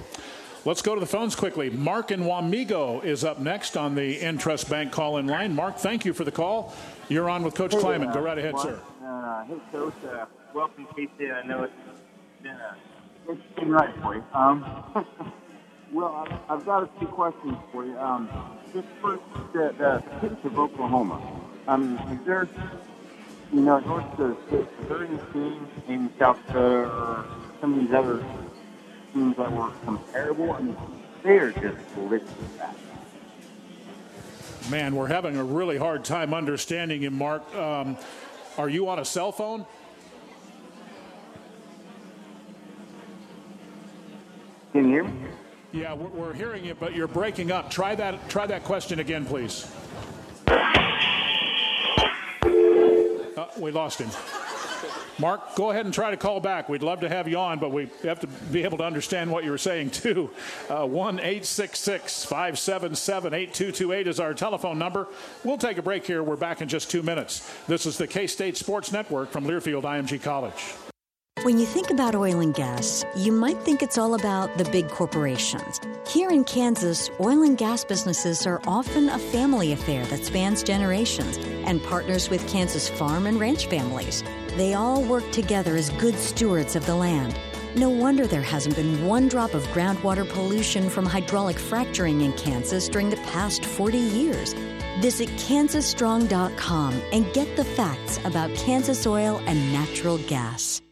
[0.63, 1.71] Let's go to the phones quickly.
[1.71, 5.56] Mark in Wamego is up next on the Intrust Bank call in line.
[5.56, 6.75] Mark, thank you for the call.
[7.10, 8.13] You're on with Coach hey, Klieman.
[8.13, 8.67] Go right ahead, Mark.
[8.67, 8.80] sir.
[9.12, 9.93] Uh, hey, Coach.
[10.10, 11.30] Uh, welcome, Casey.
[11.30, 11.74] I know it's
[12.41, 12.78] been a
[13.30, 14.24] interesting ride for you.
[14.34, 14.65] Um,
[15.91, 18.00] well, I've, I've, got a few questions for you.
[18.00, 18.30] Um,
[18.74, 19.21] just first,
[19.52, 21.21] the, the kids of Oklahoma.
[21.67, 22.47] Um, is there,
[23.52, 27.26] you know, going to the certain teams in South Dakota or
[27.60, 28.24] some of these other
[29.13, 30.54] teams that were comparable?
[30.54, 30.78] I mean,
[31.21, 32.30] they are just delicious
[34.69, 37.43] Man, we're having a really hard time understanding him, Mark.
[37.56, 37.97] Um,
[38.62, 39.65] are you on a cell phone?
[44.71, 45.12] Can you hear me?
[45.71, 47.71] Yeah, we're, we're hearing you, but you're breaking up.
[47.71, 48.30] Try that.
[48.30, 49.69] Try that question again, please.
[53.36, 54.12] Uh, we lost him.
[55.21, 56.67] Mark, go ahead and try to call back.
[56.67, 59.43] We'd love to have you on, but we have to be able to understand what
[59.43, 60.31] you were saying, too.
[60.67, 65.07] Uh, 1 866 577 8228 is our telephone number.
[65.43, 66.23] We'll take a break here.
[66.23, 67.47] We're back in just two minutes.
[67.67, 70.90] This is the K State Sports Network from Learfield IMG College.
[71.43, 74.91] When you think about oil and gas, you might think it's all about the big
[74.91, 75.82] corporations.
[76.06, 81.38] Here in Kansas, oil and gas businesses are often a family affair that spans generations
[81.65, 84.23] and partners with Kansas farm and ranch families.
[84.56, 87.36] They all work together as good stewards of the land.
[87.75, 92.88] No wonder there hasn't been one drop of groundwater pollution from hydraulic fracturing in Kansas
[92.88, 94.54] during the past 40 years.
[94.99, 100.84] Visit kansasstrong.com and get the facts about Kansas oil and natural gas.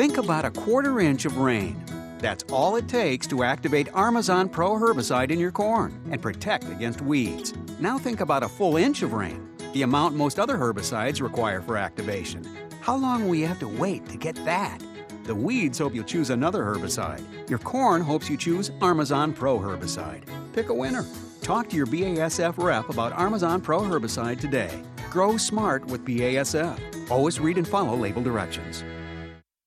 [0.00, 1.76] Think about a quarter inch of rain
[2.20, 7.02] That's all it takes to activate Armezon Pro herbicide in your corn and protect against
[7.02, 7.52] weeds.
[7.78, 11.76] Now think about a full inch of rain, the amount most other herbicides require for
[11.76, 12.48] activation.
[12.80, 14.82] How long will you have to wait to get that?
[15.24, 17.22] The weeds hope you'll choose another herbicide.
[17.50, 20.22] Your corn hopes you choose Armezon Pro herbicide.
[20.54, 21.04] Pick a winner.
[21.42, 24.82] Talk to your BASF rep about Armezon Pro herbicide today.
[25.10, 27.10] Grow smart with BASF.
[27.10, 28.82] Always read and follow label directions.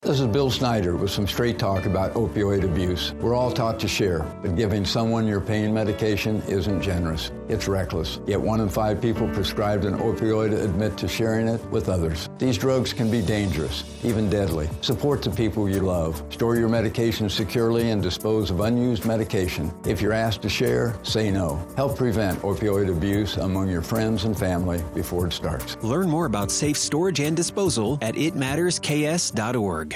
[0.04, 3.14] This is Bill Snyder with some straight talk about opioid abuse.
[3.22, 7.32] We're all taught to share, but giving someone your pain medication isn't generous.
[7.48, 8.20] It's reckless.
[8.28, 12.30] Yet one in five people prescribed an opioid admit to sharing it with others.
[12.38, 14.70] These drugs can be dangerous, even deadly.
[14.82, 16.22] Support the people you love.
[16.34, 19.74] Store your medication securely and dispose of unused medication.
[19.86, 21.66] If you're asked to share, say no.
[21.78, 25.78] Help prevent opioid abuse among your friends and family before it starts.
[25.82, 29.93] Learn more about safe storage and disposal at itmattersks.org.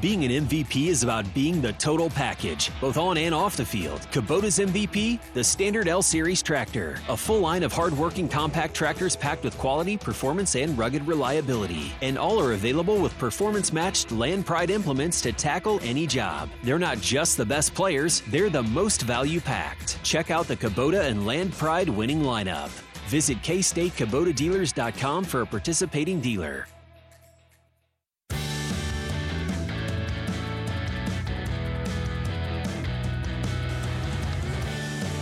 [0.00, 4.00] Being an MVP is about being the total package, both on and off the field.
[4.10, 9.44] Kubota's MVP, the standard L Series tractor, a full line of hard-working compact tractors packed
[9.44, 11.92] with quality, performance, and rugged reliability.
[12.00, 16.48] And all are available with performance-matched Land Pride implements to tackle any job.
[16.64, 20.02] They're not just the best players, they're the most value-packed.
[20.02, 22.70] Check out the Kubota and Land Pride winning lineup.
[23.08, 26.66] Visit KStateKubotaDealers.com for a participating dealer.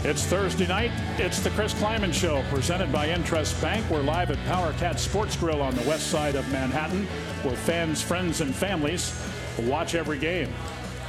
[0.08, 0.90] It's Thursday night.
[1.18, 3.84] It's the Chris Klieman Show, presented by Intrust Bank.
[3.90, 7.04] We're live at Power Cat Sports Grill on the west side of Manhattan,
[7.42, 9.14] where fans, friends, and families
[9.58, 10.48] watch every game.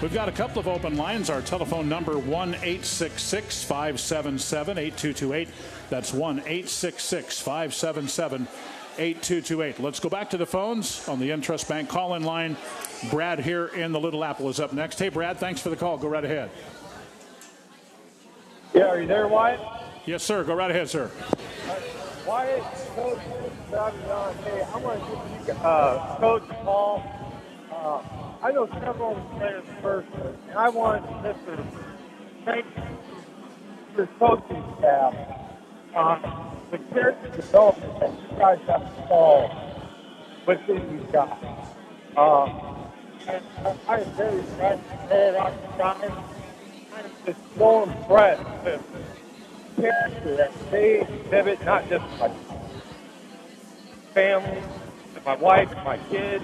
[0.01, 1.29] We've got a couple of open lines.
[1.29, 5.47] Our telephone number 1 866 577 8228.
[5.89, 8.47] That's 1 866 577
[8.97, 9.79] 8228.
[9.79, 12.57] Let's go back to the phones on the Intrust Bank call in line.
[13.09, 14.99] Brad here in the Little Apple is up next.
[14.99, 15.97] Hey, Brad, thanks for the call.
[15.97, 16.51] Go right ahead.
[18.73, 19.59] Yeah, are you there, Wyatt?
[20.05, 20.43] Yes, sir.
[20.43, 21.11] Go right ahead, sir.
[22.25, 22.63] Wyatt,
[22.95, 23.19] Coach,
[23.69, 27.03] hey, I want to give you, uh, Coach Paul.
[27.71, 28.01] Uh,
[28.45, 31.35] I know several players personally, and I want to
[32.45, 32.65] thank
[33.97, 35.15] your coaching staff
[35.95, 39.51] on the character development that you guys have installed
[40.45, 41.43] within these guys.
[42.15, 42.61] Um,
[43.27, 43.43] and
[43.87, 46.38] I am very impressed with all rock time.
[47.29, 48.81] Just so impressed with
[49.79, 52.31] character that they exhibit, not just my
[54.15, 54.63] family,
[55.23, 56.43] my wife, my kids.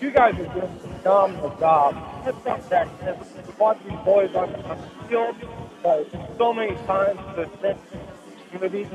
[0.00, 2.24] You guys are doing a phenomenal job.
[2.24, 5.36] That's not that to watch these boys on, the field,
[5.82, 7.76] but so many times the
[8.50, 8.88] community,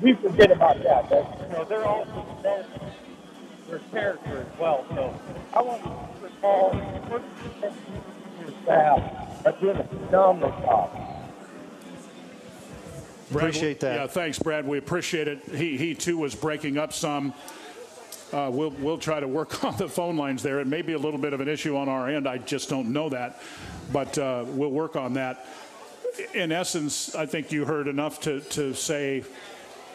[0.00, 1.10] we forget about that.
[1.10, 2.14] That you know they're also
[2.44, 4.86] known for their character as well.
[4.90, 5.20] So
[5.52, 5.90] I want to
[8.40, 10.90] your staff are doing a phenomenal job.
[13.30, 14.00] Appreciate that.
[14.00, 14.66] Yeah, thanks, Brad.
[14.66, 15.42] We appreciate it.
[15.44, 17.32] He he too was breaking up some.
[18.32, 20.60] Uh, we'll we'll try to work on the phone lines there.
[20.60, 22.28] It may be a little bit of an issue on our end.
[22.28, 23.40] I just don't know that,
[23.92, 25.46] but uh, we'll work on that.
[26.34, 29.24] In essence, I think you heard enough to to say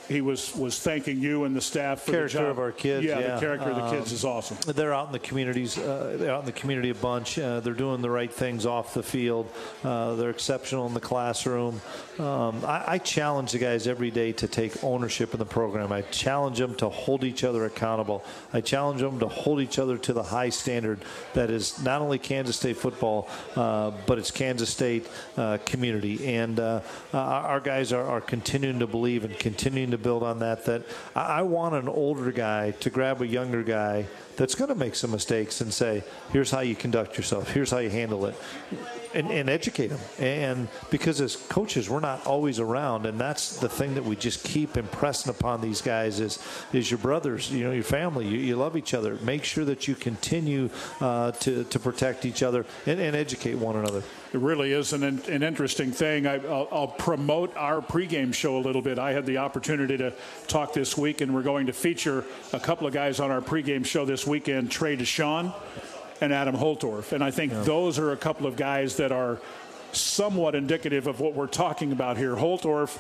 [0.08, 2.52] he was was thanking you and the staff for character the job.
[2.52, 3.06] of our kids.
[3.06, 4.58] Yeah, Yeah, the character of the kids Um, is awesome.
[4.74, 5.78] They're out in the communities.
[5.78, 7.38] Uh, they're out in the community a bunch.
[7.40, 9.50] Uh, they're doing the right things off the field.
[9.84, 11.82] Uh, they're exceptional in the classroom.
[12.20, 15.92] Um, I, I challenge the guys every day to take ownership in the program.
[15.92, 18.24] I challenge them to hold each other accountable.
[18.54, 21.00] I challenge them to hold each other to the high standard
[21.34, 26.36] that is not only Kansas State football, uh, but it's Kansas State uh, community.
[26.36, 26.82] And uh,
[27.14, 30.66] uh, our guys are, are continuing to believe and continuing to build on that.
[30.66, 30.84] That
[31.16, 34.08] I, want an older guy to grab a younger guy
[34.42, 37.78] that's going to make some mistakes and say, here's how you conduct yourself, here's how
[37.78, 38.36] you handle it,
[39.14, 40.00] and, and educate them.
[40.18, 44.44] And because as coaches, we're not always around, and that's the thing that we just
[44.44, 46.40] keep impressing upon these guys is
[46.74, 49.16] is your brothers, you know, your family, you, you love each other.
[49.22, 53.76] Make sure that you continue uh, to to protect each other and, and educate one
[53.76, 54.02] another.
[54.34, 56.26] It really is an, an interesting thing.
[56.26, 58.98] I, will I'll promote our pregame show a little bit.
[58.98, 60.14] I had the opportunity to
[60.48, 62.24] talk this week, and we're going to feature
[62.54, 65.54] a couple of guys on our pregame show this weekend Trey Dishon
[66.22, 67.12] and Adam Holtorf.
[67.12, 69.40] And I think those are a couple of guys that are
[69.92, 72.34] somewhat indicative of what we're talking about here.
[72.34, 72.98] Holtorf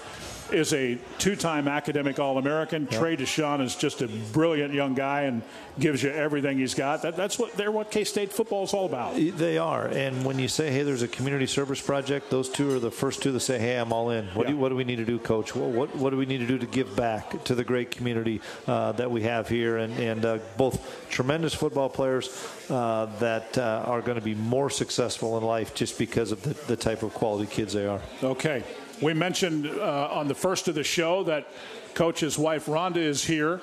[0.53, 2.87] is a two-time academic All-American.
[2.89, 2.99] Yep.
[2.99, 5.41] Trey Dishon is just a brilliant young guy and
[5.79, 7.01] gives you everything he's got.
[7.01, 9.15] That, that's what they're what K-State football is all about.
[9.15, 12.79] They are, and when you say, "Hey, there's a community service project," those two are
[12.79, 14.97] the first two that say, "Hey, I'm all in." What, do, what do we need
[14.97, 15.55] to do, Coach?
[15.55, 18.41] What, what what do we need to do to give back to the great community
[18.67, 22.29] uh, that we have here, and and uh, both tremendous football players
[22.69, 26.53] uh, that uh, are going to be more successful in life just because of the,
[26.67, 28.01] the type of quality kids they are.
[28.23, 28.63] Okay.
[29.01, 31.47] We mentioned uh, on the first of the show that
[31.95, 33.59] Coach's wife, Rhonda, is here,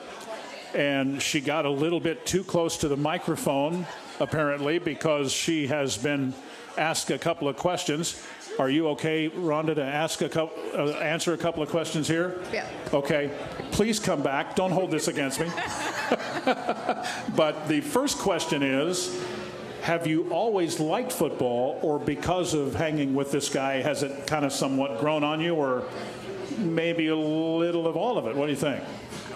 [0.75, 3.87] and she got a little bit too close to the microphone,
[4.19, 6.35] apparently, because she has been
[6.77, 8.21] asked a couple of questions.
[8.59, 12.41] Are you okay, Rhonda, to ask a couple, uh, answer a couple of questions here?
[12.53, 12.69] Yeah.
[12.93, 13.31] Okay.
[13.71, 14.57] Please come back.
[14.57, 15.47] Don't hold this against me.
[17.37, 19.23] but the first question is
[19.83, 24.45] Have you always liked football, or because of hanging with this guy, has it kind
[24.45, 25.85] of somewhat grown on you, or
[26.57, 28.37] maybe a little of all of it?
[28.37, 28.83] What do you think?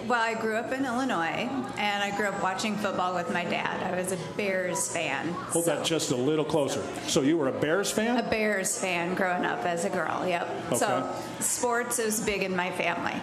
[0.07, 3.81] Well, I grew up in Illinois, and I grew up watching football with my dad.
[3.81, 5.29] I was a Bears fan.
[5.29, 6.83] Hold that just a little closer.
[7.07, 8.17] So you were a Bears fan?
[8.17, 10.49] A Bears fan growing up as a girl, yep.
[10.75, 13.15] So sports is big in my family.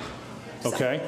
[0.64, 1.06] Okay.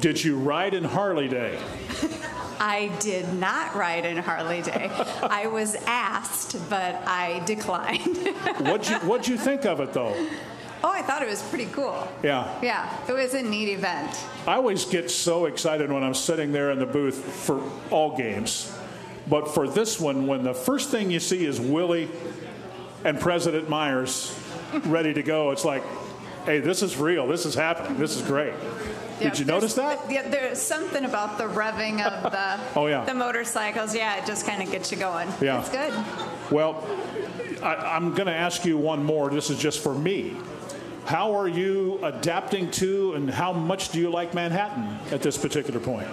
[0.00, 1.58] Did you ride in Harley Day?
[2.60, 4.90] I did not ride in Harley Day.
[5.22, 8.16] I was asked, but I declined.
[8.58, 10.14] What'd you What'd you think of it though?
[10.84, 12.06] oh, I thought it was pretty cool.
[12.22, 12.52] Yeah.
[12.62, 14.16] Yeah, it was a neat event.
[14.46, 18.70] I always get so excited when I'm sitting there in the booth for all games.
[19.26, 22.10] But for this one, when the first thing you see is Willie
[23.04, 24.38] and President Myers
[24.84, 25.82] ready to go, it's like,
[26.44, 27.26] hey, this is real.
[27.26, 27.98] This is happening.
[27.98, 28.52] This is great.
[29.18, 30.10] Did you notice that?
[30.10, 33.04] Yeah, there's something about the revving of the Oh, yeah.
[33.04, 33.94] the motorcycles.
[33.94, 35.28] Yeah, it just kind of gets you going.
[35.40, 35.60] Yeah.
[35.60, 35.92] It's good.
[36.50, 36.86] Well,
[37.62, 39.30] I, I'm going to ask you one more.
[39.30, 40.36] This is just for me.
[41.06, 45.78] How are you adapting to, and how much do you like Manhattan at this particular
[45.78, 46.08] point?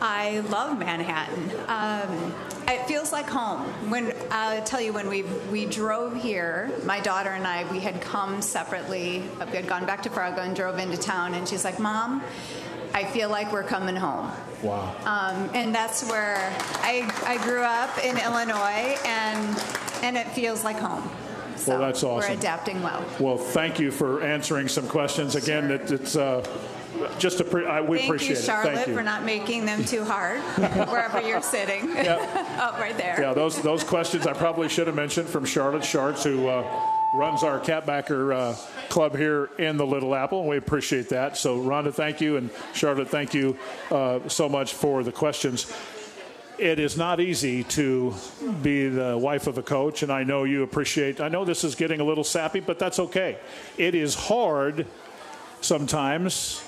[0.00, 1.50] I love Manhattan.
[1.68, 2.34] Um,
[2.68, 3.62] it feels like home.
[3.90, 8.00] When I'll tell you, when we we drove here, my daughter and I, we had
[8.00, 9.24] come separately.
[9.50, 12.22] We had gone back to Fargo and drove into town, and she's like, "Mom,
[12.94, 14.30] I feel like we're coming home."
[14.62, 14.94] Wow.
[15.04, 19.62] Um, and that's where I, I grew up in Illinois, and
[20.02, 21.08] and it feels like home.
[21.56, 22.30] So Well, that's awesome.
[22.30, 23.04] We're adapting well.
[23.18, 25.34] Well, thank you for answering some questions.
[25.34, 26.46] Again, it, it's uh,
[27.18, 28.44] just a pre- I, we Thank appreciate you, it.
[28.44, 28.94] Charlotte, Thank you.
[28.94, 30.40] for not making them too hard
[30.88, 31.84] wherever you're sitting.
[31.96, 33.20] oh, right there.
[33.20, 36.64] Yeah, those those questions I probably should have mentioned from Charlotte Schartz, who uh,
[37.14, 38.54] runs our Catbacker uh,
[38.88, 40.46] club here in the Little Apple.
[40.46, 41.36] We appreciate that.
[41.36, 43.56] So, Rhonda, thank you, and Charlotte, thank you
[43.90, 45.72] uh, so much for the questions.
[46.58, 48.14] It is not easy to
[48.62, 51.18] be the wife of a coach, and I know you appreciate.
[51.18, 53.38] I know this is getting a little sappy, but that's okay.
[53.78, 54.86] It is hard
[55.62, 56.62] sometimes,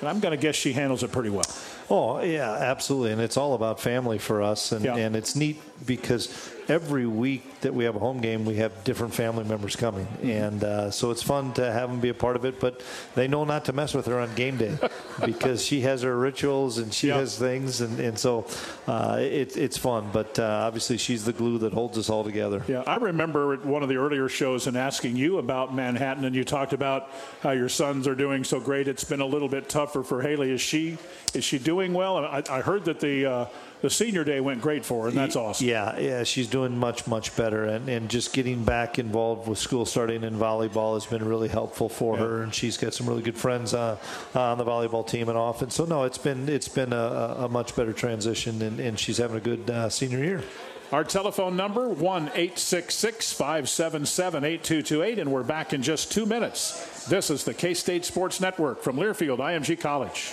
[0.00, 1.46] and I'm going to guess she handles it pretty well.
[1.90, 4.96] Oh yeah, absolutely, and it's all about family for us, and, Yeah.
[4.96, 9.14] and it's neat because every week that we have a home game, we have different
[9.14, 12.44] family members coming, and uh, so it's fun to have them be a part of
[12.44, 12.60] it.
[12.60, 12.82] But
[13.14, 14.76] they know not to mess with her on game day
[15.24, 18.46] because she has her rituals and she has things, and, and so
[18.86, 20.10] uh, it, it's fun.
[20.12, 22.62] But uh, obviously, she's the glue that holds us all together.
[22.68, 26.34] Yeah, I remember at one of the earlier shows and asking you about Manhattan, and
[26.34, 27.10] you talked about
[27.42, 28.88] how your sons are doing so great.
[28.88, 30.50] It's been a little bit tougher for Haley.
[30.50, 30.98] Is she
[31.34, 32.18] is she doing well?
[32.18, 33.46] I, I heard that the uh,
[33.80, 35.66] the senior day went great for her, and that's awesome.
[35.66, 39.86] Yeah, yeah, she's doing much, much better, and, and just getting back involved with school
[39.86, 43.36] starting in volleyball has been really helpful for her, and she's got some really good
[43.36, 43.96] friends uh,
[44.34, 47.48] on the volleyball team and off, and so no, it's been it's been a, a
[47.48, 50.42] much better transition, and, and she's having a good uh, senior year.
[50.90, 57.06] Our telephone number, 1 866 577 8228, and we're back in just two minutes.
[57.06, 60.32] This is the K State Sports Network from Learfield IMG College.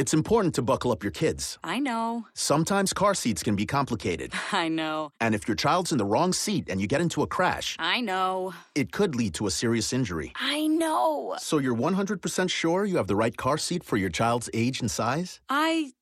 [0.00, 1.58] It's important to buckle up your kids.
[1.62, 2.24] I know.
[2.32, 4.32] Sometimes car seats can be complicated.
[4.52, 5.12] I know.
[5.20, 8.00] And if your child's in the wrong seat and you get into a crash, I
[8.00, 8.54] know.
[8.74, 10.32] it could lead to a serious injury.
[10.36, 11.36] I know.
[11.38, 14.90] So you're 100% sure you have the right car seat for your child's age and
[14.90, 15.38] size?
[15.50, 15.92] I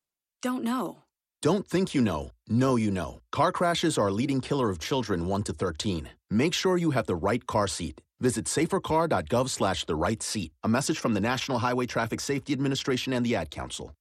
[0.43, 0.99] don't know.
[1.43, 2.31] Don't think you know.
[2.47, 3.21] Know you know.
[3.33, 6.09] Car crashes are a leading killer of children 1 to 13.
[6.31, 8.01] Make sure you have the right car seat.
[8.21, 10.53] Visit safercar.gov slash the right seat.
[10.65, 13.95] A message from the National Highway Traffic Safety Administration and the Ad Council.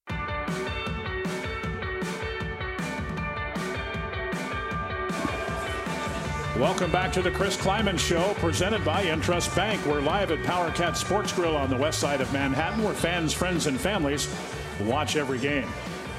[6.58, 9.86] Welcome back to the Chris Klieman Show, presented by Intrust Bank.
[9.86, 13.32] We're live at Power Cat Sports Grill on the west side of Manhattan, where fans,
[13.32, 14.36] friends, and families
[14.82, 15.68] watch every game.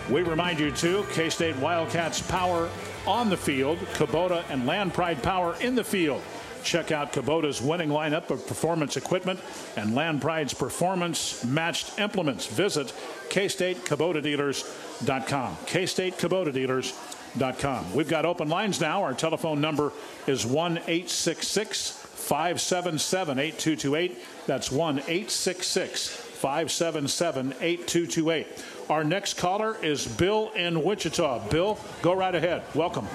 [0.09, 2.71] We remind you, too, K State Wildcats power
[3.05, 6.23] on the field, Kubota and Land Pride power in the field.
[6.69, 9.41] Check out Kubota's winning lineup of performance equipment
[9.79, 12.47] and Land Pride's performance matched implements.
[12.47, 12.93] Visit
[13.31, 15.57] kstatekubota.dealers.com.
[15.65, 17.95] kstatekubota.dealers.com.
[17.95, 19.03] We've got open lines now.
[19.03, 19.95] Our telephone number
[20.27, 24.19] is 1 866 577 8228.
[24.47, 28.47] That's 1 866 577 8228.
[28.91, 31.49] Our next caller is Bill in Wichita.
[31.49, 32.63] Bill, go right ahead.
[32.75, 33.09] Welcome.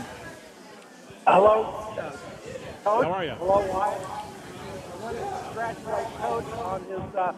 [1.27, 1.93] Hello.
[2.83, 3.31] How are you?
[3.31, 4.01] Hello, Wyatt.
[4.01, 7.33] I want to congratulate Coach on his uh,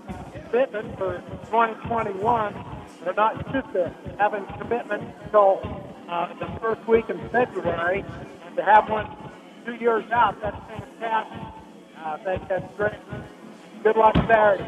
[0.49, 2.65] commitment for 2021.
[3.03, 5.61] They're not just to having commitment until
[6.09, 8.03] uh, the first week in February,
[8.45, 9.05] and to have one
[9.65, 11.41] two years out, that's fantastic.
[11.97, 12.93] Uh, I think that's great.
[13.83, 14.67] Good luck Saturday.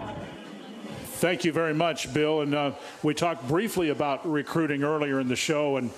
[1.06, 2.42] Thank you very much, Bill.
[2.42, 2.72] And uh,
[3.02, 5.90] we talked briefly about recruiting earlier in the show, and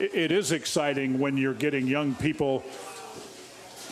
[0.00, 2.64] it is exciting when you're getting young people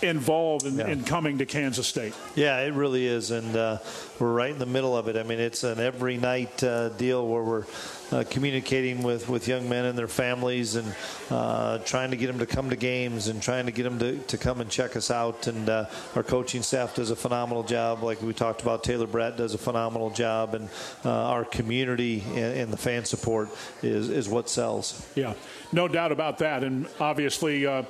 [0.02, 0.88] involved in, Yeah.
[0.88, 2.14] in coming to Kansas State.
[2.34, 3.78] Yeah, it really is, and uh,
[4.18, 5.16] we're right in the middle of it.
[5.16, 7.64] I mean, it's an every night uh, deal where we're
[8.10, 10.94] uh, communicating with, with young men and their families, and
[11.30, 14.18] uh, trying to get them to come to games, and trying to get them to,
[14.18, 15.46] to come and check us out.
[15.46, 18.84] And uh, our coaching staff does a phenomenal job, like we talked about.
[18.84, 20.68] Taylor Braet does a phenomenal job, and
[21.04, 23.48] uh, our community and, and the fan support
[23.82, 25.06] is is what sells.
[25.14, 25.34] Yeah,
[25.72, 26.64] no doubt about that.
[26.64, 27.84] And obviously, uh,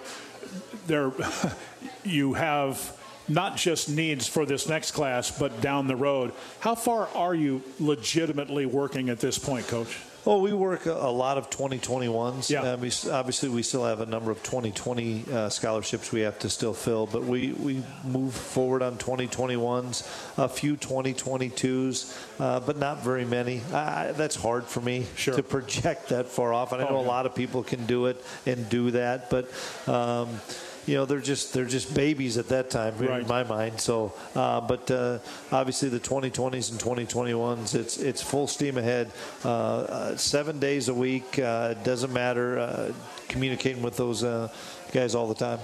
[0.87, 1.13] there
[2.05, 6.33] you have not just needs for this next class, but down the road.
[6.61, 9.97] How far are you legitimately working at this point, Coach?
[10.25, 12.49] Well, we work a, a lot of 2021s.
[12.49, 12.77] Yeah.
[12.77, 16.75] We, obviously, we still have a number of 2020 uh, scholarships we have to still
[16.75, 20.07] fill, but we, we move forward on 2021s,
[20.39, 23.63] a few 2022s, uh, but not very many.
[23.73, 25.07] I, that's hard for me
[25.37, 26.73] to project that far off.
[26.73, 29.51] And I know Oh, a lot of people can do it and do that, but.
[29.89, 30.41] Um,
[30.87, 33.81] you know, they're just they're just babies at that time in my mind.
[33.81, 35.19] So, uh, but uh,
[35.53, 39.13] obviously the 2020s and 2021s, it's it's full steam ahead.
[39.45, 41.39] Uh, uh, seven days a week.
[41.39, 42.59] Uh, it doesn't matter.
[42.59, 42.93] Uh,
[43.29, 44.49] communicating with those uh,
[44.93, 45.61] guys all the time.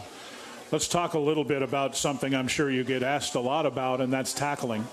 [0.70, 4.00] Let's talk a little bit about something I'm sure you get asked a lot about,
[4.00, 4.86] and that's tackling.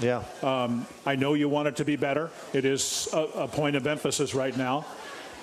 [0.00, 0.24] Yeah.
[0.42, 2.30] Um, I know you want it to be better.
[2.52, 4.86] It is a, a point of emphasis right now.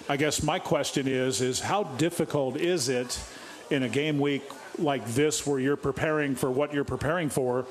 [0.10, 3.20] I guess my question is: is how difficult is it
[3.70, 4.44] in a game week
[4.78, 7.66] like this, where you're preparing for what you're preparing for,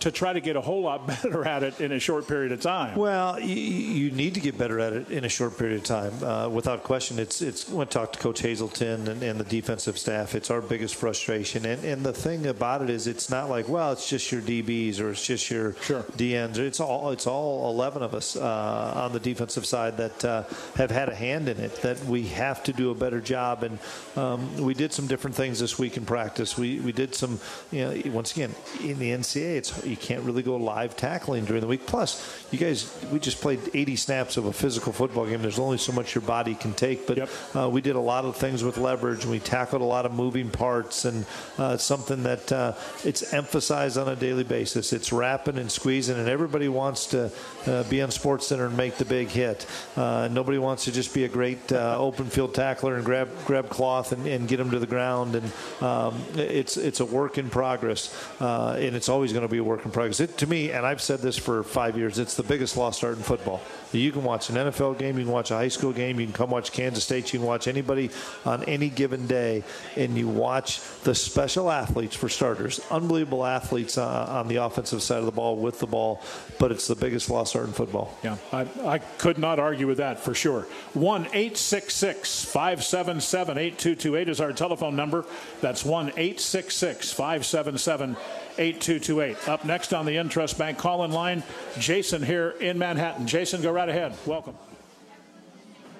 [0.00, 2.60] to try to get a whole lot better at it in a short period of
[2.60, 2.96] time?
[2.96, 6.22] Well, you, you need to get better at it in a short period of time,
[6.22, 7.18] uh, without question.
[7.18, 10.34] It's it's when I talk to Coach Hazelton and, and the defensive staff.
[10.34, 13.92] It's our biggest frustration, and and the thing about it is, it's not like well,
[13.92, 16.58] it's just your DBs or it's just your DNs.
[16.58, 20.42] It's all it's all eleven of us uh, on the defensive side that uh,
[20.76, 21.82] have had a hand in it.
[21.82, 23.78] That we have to do a better job, and
[24.16, 26.56] um, we did some different things this week in practice.
[26.58, 27.40] We we did some,
[27.70, 31.60] you know, once again in the NCAA, it's You can't really go live tackling during
[31.60, 31.86] the week.
[31.86, 35.42] Plus, you guys, we just played 80 snaps of a physical football game.
[35.42, 37.06] There's only so much your body can take.
[37.06, 37.28] But Yep.
[37.54, 40.12] uh, we did a lot of things with leverage, and we tackled a lot of
[40.12, 41.26] moving parts, and
[41.58, 42.72] uh, something that uh,
[43.04, 44.92] it's emphasized on a daily basis.
[44.92, 47.30] It's wrapping and squeezing, and everybody wants to
[47.66, 49.66] uh, be on Sports Center and make the big hit.
[49.96, 53.68] Uh, nobody wants to just be a great uh, open field tackler and grab grab
[53.68, 55.34] cloth and, and get them to the ground.
[55.34, 59.58] And um, it's it's a work in progress, uh, and it's always going to be
[59.58, 60.20] a work in progress.
[60.20, 63.16] It, to me, and I've said this for five years, it's the biggest lost art
[63.16, 63.60] in football.
[63.92, 66.34] You can watch an NFL game, you can watch a high school game, you can
[66.34, 68.10] come watch Kansas State, you can watch anybody
[68.44, 69.62] on any given day,
[69.96, 75.18] and you watch the special athletes for starters, unbelievable athletes uh, on the offensive side
[75.18, 76.22] of the ball with the ball,
[76.58, 78.16] but it's the biggest lost art in football.
[78.22, 80.62] Yeah, I, I could not argue with that for sure.
[80.94, 85.24] 1 866 577 8228 is our telephone number.
[85.60, 88.16] That's 1 866 577
[88.58, 89.48] 8228.
[89.48, 91.42] Up next on the Intrust Bank call in line,
[91.78, 93.26] Jason here in Manhattan.
[93.26, 94.16] Jason, go right ahead.
[94.26, 94.56] Welcome.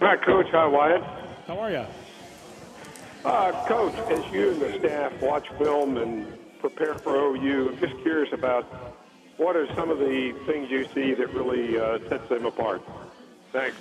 [0.01, 0.47] Hi, Coach.
[0.51, 1.03] Hi, Wyatt.
[1.47, 1.87] How are you?
[3.25, 6.27] Uh, Coach, as you and the staff watch film and
[6.61, 8.65] prepare for OU, I'm just curious about
[9.37, 12.83] what are some of the things you see that really uh, sets them apart?
[13.53, 13.77] Thanks.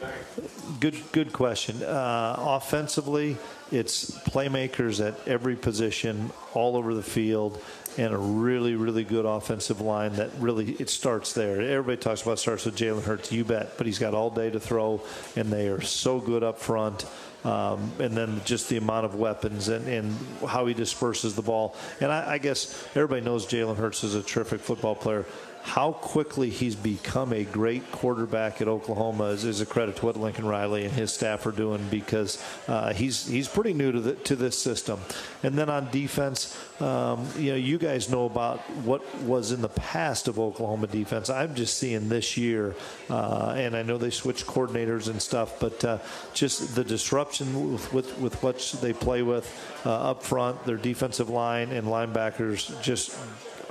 [0.79, 1.81] Good, good question.
[1.81, 3.37] Uh, offensively,
[3.71, 7.59] it's playmakers at every position, all over the field,
[7.97, 10.13] and a really, really good offensive line.
[10.13, 11.61] That really it starts there.
[11.61, 13.31] Everybody talks about starts with Jalen Hurts.
[13.31, 15.01] You bet, but he's got all day to throw,
[15.35, 17.05] and they are so good up front.
[17.45, 20.15] Um, and then just the amount of weapons and, and
[20.47, 21.75] how he disperses the ball.
[21.99, 25.25] And I, I guess everybody knows Jalen Hurts is a terrific football player.
[25.63, 30.17] How quickly he's become a great quarterback at Oklahoma is, is a credit to what
[30.17, 34.13] Lincoln Riley and his staff are doing because uh, he's he's pretty new to the,
[34.13, 34.99] to this system.
[35.41, 39.69] And then on defense, um, you know, you guys know about what was in the
[39.69, 41.29] past of Oklahoma defense.
[41.29, 42.75] I'm just seeing this year,
[43.09, 45.99] uh, and I know they switched coordinators and stuff, but uh,
[46.33, 49.49] just the disruption with, with, with what they play with
[49.85, 53.17] uh, up front, their defensive line and linebackers just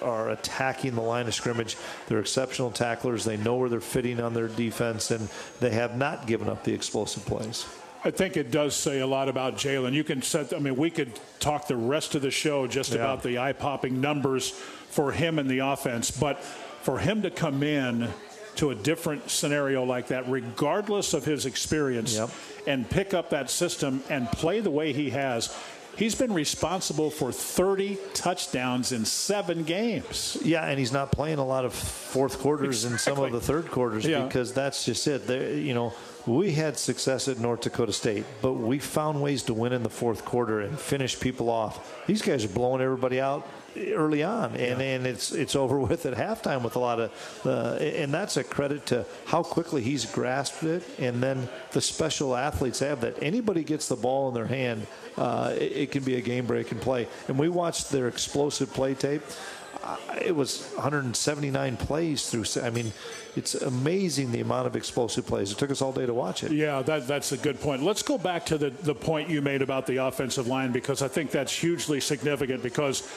[0.02, 1.76] are attacking the line of scrimmage.
[2.08, 3.24] They're exceptional tacklers.
[3.24, 5.28] They know where they're fitting on their defense, and
[5.60, 7.66] they have not given up the explosive plays.
[8.04, 9.92] I think it does say a lot about Jalen.
[9.92, 12.96] You can set, I mean, we could talk the rest of the show just Yeah.
[12.96, 16.42] about the eye popping numbers for him and the offense, but
[16.82, 18.08] for him to come in
[18.56, 22.18] to a different scenario like that, regardless of his experience,
[22.66, 25.56] and pick up that system and play the way he has.
[25.96, 30.38] He's been responsible for 30 touchdowns in seven games.
[30.42, 33.70] Yeah, and he's not playing a lot of fourth quarters and some of the third
[33.70, 34.24] quarters Yeah.
[34.24, 35.26] because that's just it.
[35.26, 35.92] There, you know,
[36.26, 39.90] we had success at North Dakota State, but we found ways to win in the
[39.90, 42.06] fourth quarter and finish people off.
[42.06, 46.14] These guys are blowing everybody out early on, and, and it's it's over with at
[46.14, 50.62] halftime with a lot of, uh, and that's a credit to how quickly he's grasped
[50.62, 53.20] it, and then the special athletes have that.
[53.22, 56.78] Anybody gets the ball in their hand, uh, it, it can be a game breaking
[56.78, 57.08] play.
[57.28, 59.22] And we watched their explosive play tape.
[59.82, 62.44] Uh, it was 179 plays through.
[62.62, 62.92] I mean,
[63.34, 65.50] it's amazing the amount of explosive plays.
[65.50, 66.52] It took us all day to watch it.
[66.52, 67.82] Yeah, that, that's a good point.
[67.82, 71.08] Let's go back to the, the point you made about the offensive line because I
[71.08, 73.08] think that's hugely significant because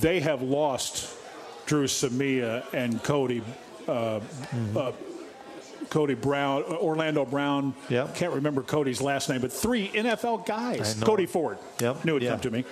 [0.00, 1.14] they have lost
[1.66, 3.42] Dru Samia and Cody.
[3.86, 4.20] Uh,
[4.76, 4.92] uh,
[5.90, 7.74] Cody Brown, Orlando Brown.
[7.90, 8.14] Yep.
[8.14, 10.96] Can't remember Cody's last name, but three NFL guys.
[11.02, 11.58] Cody Ford.
[11.80, 12.04] Yep.
[12.06, 12.30] Knew it'd Yeah.
[12.30, 12.64] come to me.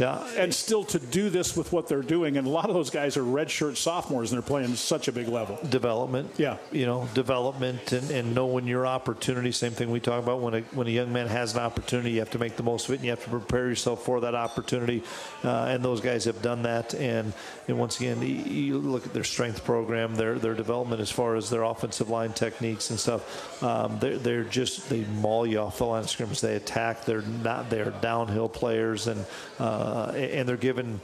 [0.00, 0.26] Yeah.
[0.36, 3.16] And still to do this with what they're doing, and a lot of those guys
[3.18, 5.58] are redshirt sophomores, and they're playing such a big level.
[5.68, 6.30] development.
[6.38, 6.56] Yeah.
[6.72, 9.52] You know, development and, and knowing your opportunity.
[9.52, 12.20] Same thing we talk about when a, when a young man has an opportunity, you
[12.20, 14.34] have to make the most of it and you have to prepare yourself for that
[14.34, 15.02] opportunity.
[15.44, 16.94] Uh, and those guys have done that.
[16.94, 17.34] And,
[17.68, 21.50] and once again, you, look at their strength program, their, their development as far as
[21.50, 23.62] their offensive line techniques and stuff.
[23.62, 26.40] Um, they're, they're just, they maul you off the line of scrimmage.
[26.40, 27.04] They attack.
[27.04, 29.24] They're not, they're downhill players and,
[29.58, 31.00] uh, Uh, and they're giving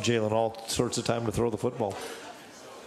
[0.00, 1.96] Jalen all sorts of time to throw the football.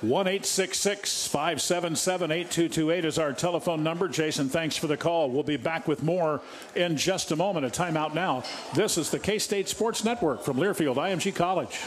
[0.01, 4.07] 1 577 8228 is our telephone number.
[4.07, 5.29] Jason, thanks for the call.
[5.29, 6.41] We'll be back with more
[6.75, 7.65] in just a moment.
[7.65, 8.43] A timeout now.
[8.73, 11.81] This is the K State Sports Network from Learfield IMG College.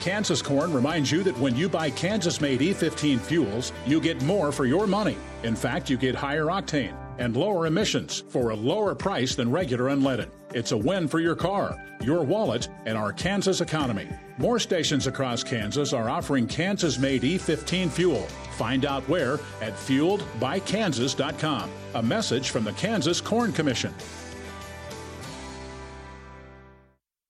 [0.00, 4.50] Kansas Corn reminds you that when you buy Kansas made E15 fuels, you get more
[4.50, 5.16] for your money.
[5.44, 9.90] In fact, you get higher octane and lower emissions for a lower price than regular
[9.90, 10.28] unleaded.
[10.52, 14.08] It's a win for your car, your wallet, and our Kansas economy.
[14.38, 18.22] More stations across Kansas are offering Kansas made E15 fuel.
[18.56, 21.70] Find out where at fueledbykansas.com.
[21.94, 23.94] A message from the Kansas Corn Commission.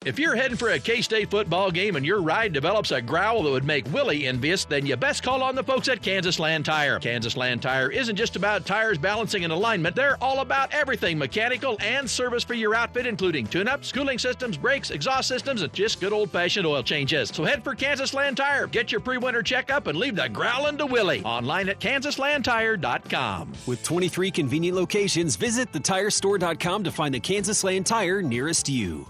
[0.05, 3.44] If you're heading for a K State football game and your ride develops a growl
[3.44, 6.64] that would make Willie envious, then you best call on the folks at Kansas Land
[6.64, 6.98] Tire.
[6.98, 11.76] Kansas Land Tire isn't just about tires balancing and alignment, they're all about everything mechanical
[11.80, 16.00] and service for your outfit, including tune ups, cooling systems, brakes, exhaust systems, and just
[16.00, 17.30] good old fashioned oil changes.
[17.32, 20.78] So head for Kansas Land Tire, get your pre winter checkup, and leave the growling
[20.78, 21.22] to Willie.
[21.22, 23.53] Online at kansaslandtire.com.
[23.66, 29.07] With 23 convenient locations, visit thetirestore.com to find the Kansas Land Tire nearest you.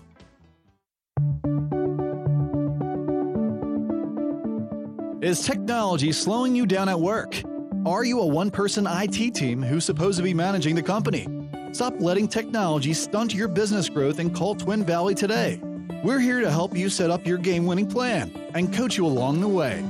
[5.23, 7.41] Is technology slowing you down at work?
[7.87, 11.29] Are you a one person IT team who's supposed to be managing the company?
[11.70, 15.61] Stop letting technology stunt your business growth and call Twin Valley today.
[16.03, 19.41] We're here to help you set up your game winning plan and coach you along
[19.41, 19.85] the way.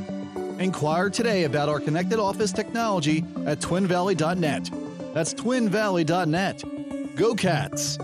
[0.59, 4.69] Inquire today about our connected office technology at twinvalley.net.
[5.15, 7.17] That's twinvalley.net.
[7.17, 7.97] Go Cats!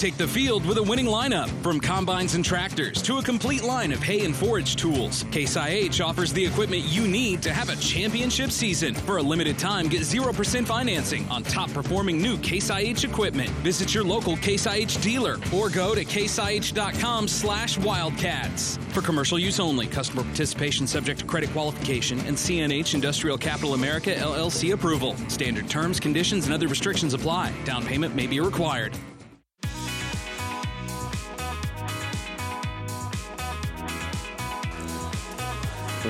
[0.00, 1.50] Take the field with a winning lineup.
[1.62, 6.00] From combines and tractors to a complete line of hay and forage tools, Case IH
[6.02, 8.94] offers the equipment you need to have a championship season.
[8.94, 13.50] For a limited time, get 0% financing on top performing new Case IH equipment.
[13.60, 18.78] Visit your local Case IH dealer or go to caseih.com slash wildcats.
[18.94, 24.14] For commercial use only, customer participation subject to credit qualification and CNH Industrial Capital America
[24.14, 25.14] LLC approval.
[25.28, 27.52] Standard terms, conditions, and other restrictions apply.
[27.66, 28.96] Down payment may be required.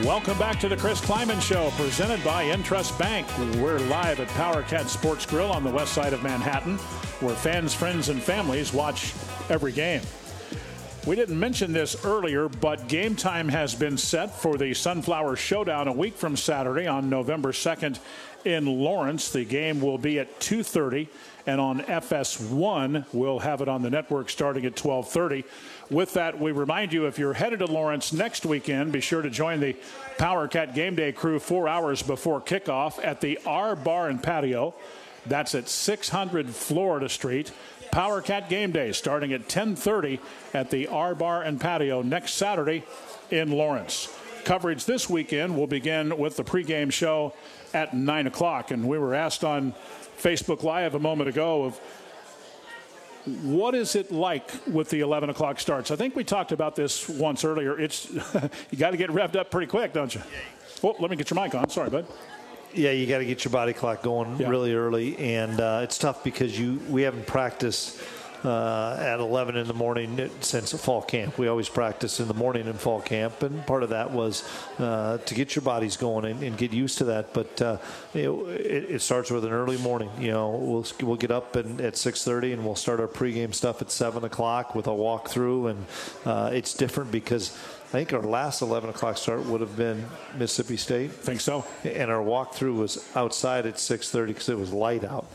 [0.05, 3.27] Welcome back to the Chris Klieman Show, presented by Intrust Bank.
[3.57, 6.79] We're live at Power Cat Sports Grill on the west side of Manhattan,
[7.21, 9.13] where fans, friends, and families watch
[9.51, 10.01] every game.
[11.07, 15.87] We didn't mention this earlier, but game time has been set for the Sunflower Showdown
[15.87, 17.99] a week from Saturday on November 2nd
[18.45, 19.31] in Lawrence.
[19.31, 21.09] The game will be at 2:30
[21.47, 25.45] and on FS1 we'll have it on the network starting at 12:30.
[25.91, 29.31] With that, we remind you if you're headed to Lawrence next weekend, be sure to
[29.31, 29.75] join the
[30.19, 34.75] Power Cat Game Day crew 4 hours before kickoff at the R Bar and Patio.
[35.27, 37.51] That's at 600 Florida Street.
[37.91, 40.21] Power Cat Game Day starting at 10:30
[40.55, 42.85] at the R Bar and Patio next Saturday
[43.33, 44.09] in Lawrence.
[44.45, 47.35] Coverage this weekend will begin with the pregame show
[47.75, 48.71] at 9 o'clock.
[48.71, 49.75] And we were asked on
[50.23, 51.81] Facebook Live a moment ago of
[53.43, 55.91] what is it like with the 11 o'clock starts?
[55.91, 57.79] I think we talked about this once earlier.
[57.79, 58.11] It's
[58.71, 60.23] you got to get revved up pretty quick, don't you?
[60.83, 61.69] Well, let me get your mic on.
[61.69, 62.07] Sorry, bud.
[62.73, 64.49] Yeah, you got to get your body clock going Yeah.
[64.49, 68.01] really early, and uh, it's tough because you we haven't practiced
[68.45, 71.39] uh, at 11 in the morning since fall camp.
[71.39, 75.19] We always practice in the morning in fall camp, and part of that was uh,
[75.19, 77.33] to get your bodies going and, and get used to that.
[77.33, 77.79] But uh,
[78.15, 80.11] it, it starts with an early morning.
[80.19, 83.83] You know, we'll we'll get up and, at 6:30 and we'll start our pregame stuff
[83.83, 85.87] at 7 o'clock with a walkthrough, and
[86.25, 87.57] uh, it's different because.
[87.91, 90.07] I think our last 11 o'clock start would have been
[90.39, 91.11] Mississippi State.
[91.11, 91.67] Think so.
[91.83, 95.27] And our walkthrough was outside at 6:30 because it was light out.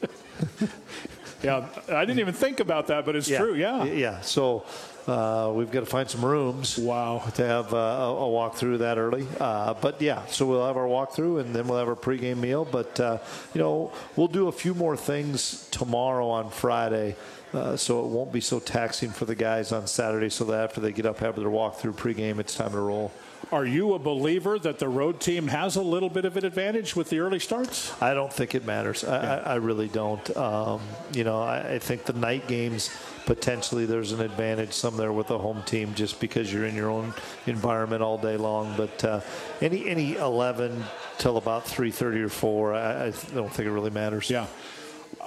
[1.44, 3.54] Yeah, I didn't even think about that, but it's true.
[3.54, 3.84] Yeah.
[3.84, 4.20] Yeah.
[4.22, 4.64] So
[5.06, 6.78] uh, we've got to find some rooms.
[6.78, 7.22] Wow.
[7.34, 9.26] To have uh, a, a walk through that early.
[9.38, 12.64] Uh, but yeah, so we'll have our walkthrough and then we'll have our pregame meal.
[12.64, 13.18] But, uh,
[13.52, 17.16] you know, we'll do a few more things tomorrow on Friday.
[17.52, 20.80] Uh, so it won't be so taxing for the guys on Saturday, so that after
[20.80, 23.12] they get up, have their walk walkthrough pregame, it's time to roll.
[23.52, 26.96] Are you a believer that the road team has a little bit of an advantage
[26.96, 27.92] with the early starts?
[28.02, 29.04] I don't think it matters.
[29.04, 30.36] I, I, I really don't.
[30.36, 30.80] Um,
[31.12, 32.90] you know, I, I think the night games
[33.26, 36.90] potentially there's an advantage some there with the home team just because you're in your
[36.90, 37.14] own
[37.46, 38.74] environment all day long.
[38.76, 39.20] But uh,
[39.60, 40.84] any any 11
[41.18, 44.30] till about 3:30 or 4, I, I don't think it really matters.
[44.30, 44.46] Yeah.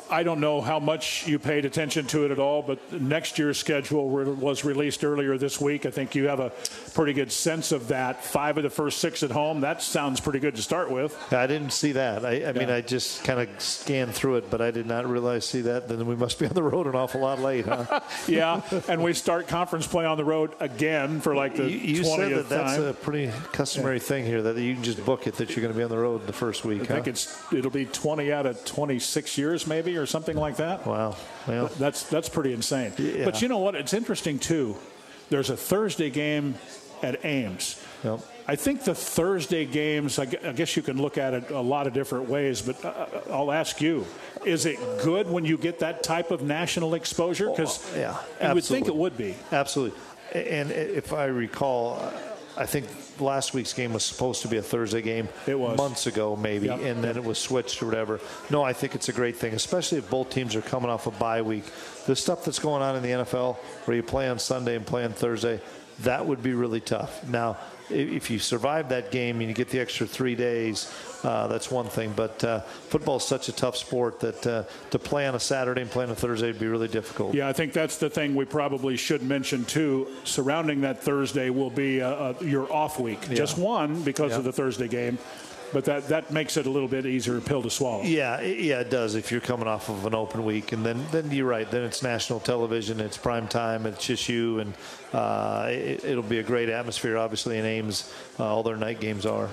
[0.10, 3.58] I don't know how much you paid attention to it at all, but next year's
[3.58, 5.86] schedule re- was released earlier this week.
[5.86, 6.52] I think you have a
[6.94, 8.24] pretty good sense of that.
[8.24, 9.62] Five of the first six at home.
[9.62, 11.16] That sounds pretty good to start with.
[11.34, 12.26] I didn't see that.
[12.26, 15.46] I, I mean, I just kind of scanned through it, but I did not realize
[15.46, 15.88] see that.
[15.88, 18.00] Then we must be on the road an awful lot late, huh?
[18.28, 22.02] yeah, and we start conference play on the road again for like the you, you
[22.02, 22.86] 20th said that that's time.
[22.86, 25.78] a pretty customary thing here that you can just book it that you're going to
[25.78, 26.84] be on the road the first week.
[26.84, 30.86] I think it's it'll be 20 out of 26 years maybe or something like that.
[30.86, 31.16] Wow.
[31.48, 32.94] Well, that's that's pretty insane.
[32.98, 33.26] Yeah.
[33.26, 33.76] But you know what?
[33.76, 34.76] It's interesting too.
[35.30, 36.56] There's a Thursday game
[37.04, 37.84] at Ames.
[38.04, 38.20] Yep.
[38.48, 40.20] I think the Thursday games.
[40.20, 42.62] I guess you can look at it a lot of different ways.
[42.62, 44.06] But uh, I'll ask you:
[44.46, 47.50] Is it good when you get that type of national exposure?
[47.50, 49.36] Because yeah, you would think it would be.
[49.52, 50.00] Absolutely.
[50.34, 52.12] And if I recall,
[52.56, 52.88] I think
[53.22, 55.28] last week's game was supposed to be a Thursday game.
[55.48, 55.78] It was.
[55.78, 56.80] months ago, maybe, Yep.
[56.82, 58.20] and then it was switched or whatever.
[58.50, 61.12] No, I think it's a great thing, especially if both teams are coming off a
[61.12, 61.66] bye week.
[62.06, 65.04] The stuff that's going on in the NFL, where you play on Sunday and play
[65.04, 65.60] on Thursday,
[66.02, 67.28] that would be really tough.
[67.28, 67.58] Now,
[67.90, 70.92] if you survive that game and you get the extra three days,
[71.24, 72.14] uh, that's one thing.
[72.16, 75.82] But uh, football is such a tough sport that uh, to play on a Saturday
[75.82, 77.34] and play on a Thursday would be really difficult.
[77.34, 80.08] Yeah, I think that's the thing we probably should mention too.
[80.24, 83.36] Surrounding that Thursday will be uh, uh, your off week, Yeah.
[83.36, 84.38] just one because Yeah.
[84.40, 85.18] of the Thursday game,
[85.74, 88.04] but that that makes it a little bit easier pill to swallow.
[88.04, 89.16] Yeah, it- yeah, it does.
[89.16, 91.70] If you're coming off of an open week, and then then you're right.
[91.70, 94.74] Then it's national television, it's prime time, it's just you, and
[95.14, 97.18] uh, it, it'll be a great atmosphere.
[97.18, 99.50] Obviously, in Ames, uh, all their night games are.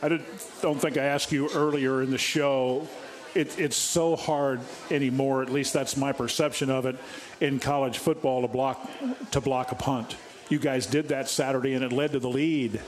[0.00, 0.22] I did,
[0.62, 2.86] don't think I asked you earlier in the show.
[3.34, 5.42] It, it's so hard anymore.
[5.42, 6.96] At least that's my perception of it
[7.40, 8.88] in college football to block
[9.32, 10.16] to block a punt.
[10.48, 12.80] You guys did that Saturday, and it led to the lead.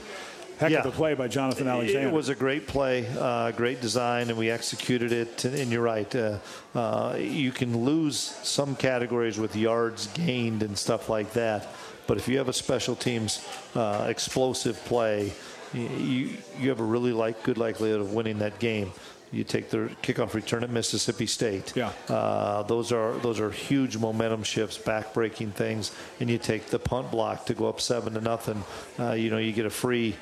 [0.61, 0.81] Heck Yeah.
[0.81, 2.09] of a play by Jonathan Alexander.
[2.09, 5.43] It was a great play, uh, great design, and we executed it.
[5.47, 6.15] And you're right.
[6.15, 6.37] Uh,
[6.75, 11.67] uh, you can lose some categories with yards gained and stuff like that.
[12.07, 13.41] But if you have a special teams
[13.75, 15.33] uh, explosive play,
[15.73, 18.93] you you have a really like good likelihood of winning that game.
[19.33, 21.73] You take the kickoff return at Mississippi State.
[21.77, 21.93] Yeah.
[22.09, 27.11] Uh, those are those are huge momentum shifts, back-breaking things, and you take the punt
[27.13, 28.63] block to go up seven to nothing.
[28.99, 30.17] Uh, you know, you get a free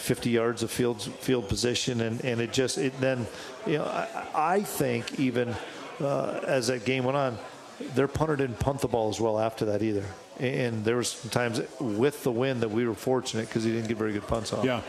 [0.00, 3.26] 50 yards of field field position, and, and it just it then,
[3.66, 5.54] you know, I, I think even
[6.00, 7.38] uh, as that game went on,
[7.94, 10.04] their punter didn't punt the ball as well after that either.
[10.38, 13.88] And there was some times with the win that we were fortunate because he didn't
[13.88, 14.64] get very good punts off.
[14.64, 14.80] Yeah.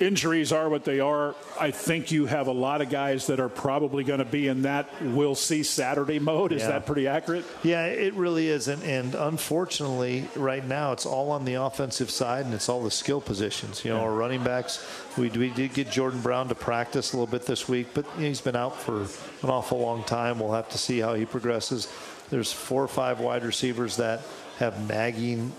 [0.00, 1.34] Injuries are what they are.
[1.60, 4.62] I think you have a lot of guys that are probably going to be in
[4.62, 6.52] that we'll see Saturday mode.
[6.52, 6.68] Is Yeah.
[6.68, 7.44] that pretty accurate?
[7.62, 8.66] Yeah, it really is.
[8.68, 12.90] And, and unfortunately, right now, it's all on the offensive side and it's all the
[12.90, 13.84] skill positions.
[13.84, 14.04] You know, Yeah.
[14.04, 14.82] our running backs,
[15.18, 18.22] we, we did get Jordan Brown to practice a little bit this week, but you
[18.22, 20.38] know, he's been out for an awful long time.
[20.38, 21.88] We'll have to see how he progresses.
[22.30, 24.22] There's four or five wide receivers that
[24.60, 25.52] have nagging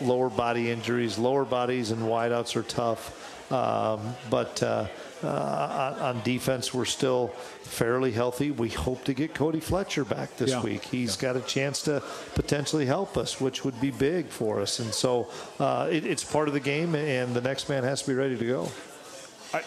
[0.00, 1.16] lower body injuries.
[1.16, 3.17] Lower bodies and wideouts are tough.
[3.50, 4.86] Um, but uh,
[5.24, 7.28] uh, on, on defense, we're still
[7.62, 8.50] fairly healthy.
[8.50, 10.62] We hope to get Cody Fletcher back this Yeah.
[10.62, 10.84] week.
[10.84, 12.02] He's got a chance to
[12.34, 14.78] potentially help us, which would be big for us.
[14.80, 15.28] And so
[15.58, 18.36] uh, it, it's part of the game, and the next man has to be ready
[18.36, 18.68] to go.
[19.54, 19.62] I,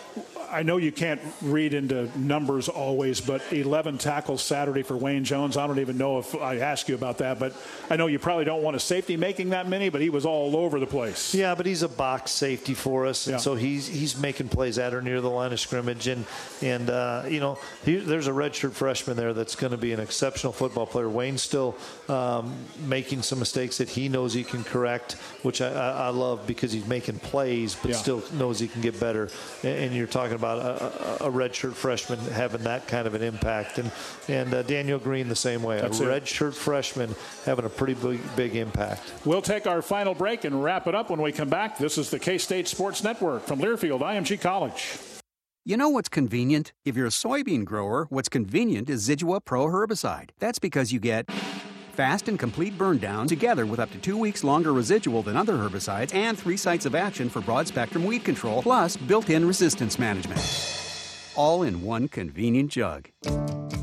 [0.51, 5.55] I know you can't read into numbers always, but 11 tackles Saturday for Wayne Jones.
[5.57, 7.53] I don't even know if I asked you about that, but
[7.89, 10.55] I know you probably don't want a safety making that many, but he was all
[10.57, 11.33] over the place.
[11.33, 13.37] Yeah, but he's a box safety for us, and Yeah.
[13.37, 16.25] so he's he's making plays at or near the line of scrimmage, and
[16.61, 19.99] and uh, you know he, there's a redshirt freshman there that's going to be an
[19.99, 21.07] exceptional football player.
[21.09, 21.77] Wayne's still
[22.09, 22.53] um,
[22.87, 26.71] making some mistakes that he knows he can correct, which I, I, I love because
[26.71, 27.97] he's making plays, but Yeah.
[27.97, 29.29] still knows he can get better.
[29.63, 33.21] And, and you're talking about a, a, a redshirt freshman having that kind of an
[33.21, 33.91] impact, and
[34.27, 37.13] and uh, Daniel Green the same way, That's a redshirt freshman
[37.45, 39.13] having a pretty big big impact.
[39.23, 41.77] We'll take our final break and wrap it up when we come back.
[41.77, 44.97] This is the K State Sports Network from Learfield IMG College.
[45.63, 46.73] You know what's convenient?
[46.85, 50.31] If you're a soybean grower, what's convenient is Zidua Pro herbicide.
[50.39, 51.29] That's because you get
[51.91, 55.55] fast and complete burn down together with up to two weeks longer residual than other
[55.55, 59.99] herbicides and three sites of action for broad spectrum weed control, plus built in resistance
[59.99, 60.39] management.
[61.35, 63.09] All in one convenient jug.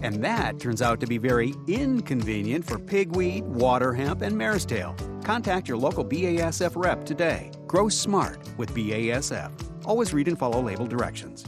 [0.02, 4.94] And that turns out to be very inconvenient for pigweed, water hemp, and mare's tail.
[5.24, 7.50] Contact your local BASF rep today.
[7.66, 9.50] Grow smart with BASF.
[9.84, 11.44] Always read and follow label directions.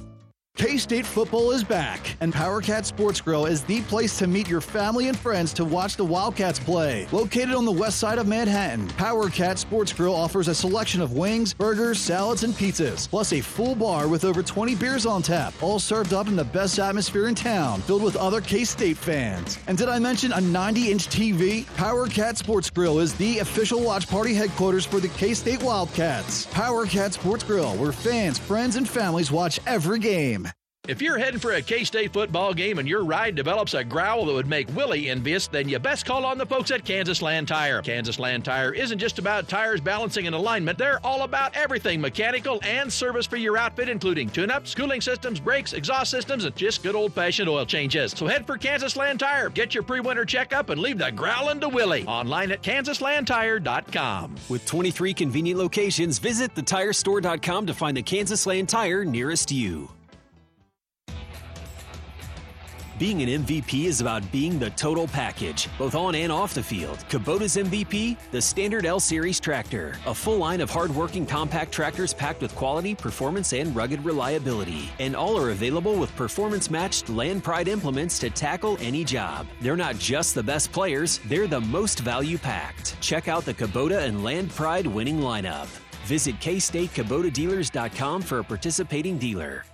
[0.60, 4.60] K State football is back, and Powercat Sports Grill is the place to meet your
[4.60, 7.08] family and friends to watch the Wildcats play.
[7.12, 11.54] Located on the west side of Manhattan, Powercat Sports Grill offers a selection of wings,
[11.54, 15.78] burgers, salads, and pizzas, plus a full bar with over 20 beers on tap, all
[15.78, 19.58] served up in the best atmosphere in town, filled with other K State fans.
[19.66, 21.64] And did I mention a 90 inch TV?
[21.76, 26.44] Powercat Sports Grill is the official watch party headquarters for the K State Wildcats.
[26.48, 30.49] Powercat Sports Grill, where fans, friends, and families watch every game.
[30.90, 34.26] If you're heading for a K State football game and your ride develops a growl
[34.26, 37.46] that would make Willie envious, then you best call on the folks at Kansas Land
[37.46, 37.80] Tire.
[37.80, 42.58] Kansas Land Tire isn't just about tires balancing and alignment, they're all about everything mechanical
[42.64, 46.82] and service for your outfit, including tune ups, cooling systems, brakes, exhaust systems, and just
[46.82, 48.10] good old fashioned oil changes.
[48.10, 51.60] So head for Kansas Land Tire, get your pre winter checkup, and leave the growling
[51.60, 52.04] to Willie.
[52.06, 54.34] Online at kansaslandtire.com.
[54.48, 59.88] With 23 convenient locations, visit thetirestore.com to find the Kansas Land Tire nearest you.
[63.00, 66.98] Being an MVP is about being the total package, both on and off the field.
[67.08, 72.42] Kubota's MVP, the standard L Series tractor, a full line of hard-working compact tractors packed
[72.42, 74.90] with quality, performance, and rugged reliability.
[74.98, 79.46] And all are available with performance-matched Land Pride implements to tackle any job.
[79.62, 83.00] They're not just the best players, they're the most value-packed.
[83.00, 85.68] Check out the Kubota and Land Pride winning lineup.
[86.04, 89.64] Visit KStateKubotaDealers.com for a participating dealer.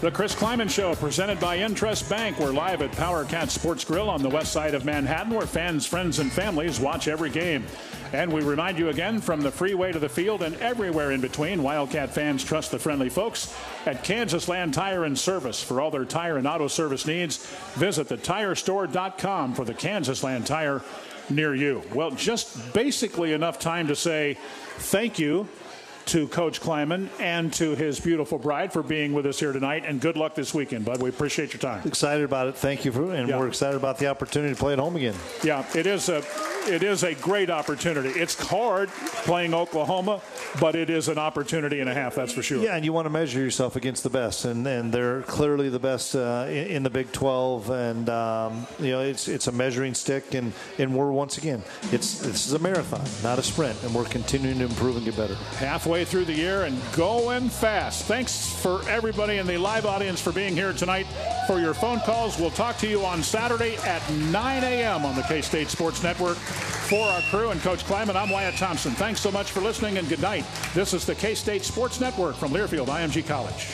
[0.00, 2.38] The Chris Klieman Show, presented by Intrust Bank.
[2.38, 5.86] We're live at Power Cat Sports Grill on the west side of Manhattan, where fans,
[5.86, 7.64] friends, and families watch every game.
[8.12, 11.64] And we remind you again from the freeway to the field and everywhere in between,
[11.64, 13.52] Wildcat fans trust the friendly folks
[13.86, 15.60] at Kansas Land Tire and Service.
[15.60, 17.44] For all their tire and auto service needs,
[17.74, 20.80] visit thetirestore.com for the Kansas Land Tire
[21.28, 21.82] near you.
[21.92, 24.38] Well, just basically enough time to say
[24.76, 25.48] thank you
[26.08, 29.84] to Coach Klieman and to his beautiful bride for being with us here tonight.
[29.86, 31.02] And good luck this weekend, bud.
[31.02, 31.86] We appreciate your time.
[31.86, 32.54] Excited about it.
[32.56, 33.38] Thank you for, and Yeah.
[33.38, 35.14] we're excited about the opportunity to play at home again.
[35.42, 36.22] Yeah, it is a
[36.68, 38.10] it is a great opportunity.
[38.10, 38.88] It's hard
[39.24, 40.20] playing Oklahoma,
[40.60, 42.14] but it is an opportunity and a half.
[42.14, 42.62] That's for sure.
[42.62, 45.78] Yeah, and you want to measure yourself against the best, and, and they're clearly the
[45.78, 49.94] best uh, in, in the Big 12, and um, you know it's it's a measuring
[49.94, 51.62] stick, and, and we're once again
[51.92, 55.16] it's this is a marathon, not a sprint, and we're continuing to improve and get
[55.16, 55.34] better.
[55.56, 58.04] halfway through the year and going fast.
[58.04, 61.06] Thanks for everybody in the live audience for being here tonight.
[61.46, 65.04] For your phone calls, we'll talk to you on Saturday at 9 a.m.
[65.04, 66.36] on the K State Sports Network.
[66.88, 68.92] For our crew and Coach Klieman, I'm Wyatt Thompson.
[68.92, 70.44] Thanks so much for listening and good night.
[70.74, 73.68] This is the K State Sports Network from Learfield IMG College.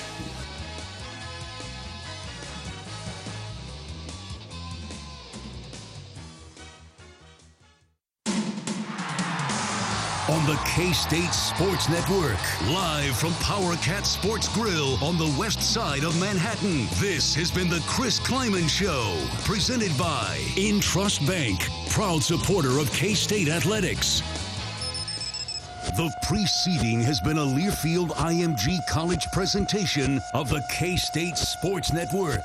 [10.46, 12.36] The K State Sports Network.
[12.68, 16.86] Live from Power Cat Sports Grill on the west side of Manhattan.
[17.00, 19.16] This has been the Chris Klieman Show,
[19.46, 24.20] presented by Intrust Bank, proud supporter of K State Athletics.
[25.96, 32.44] The preceding has been a Learfield IMG College presentation of the K State Sports Network.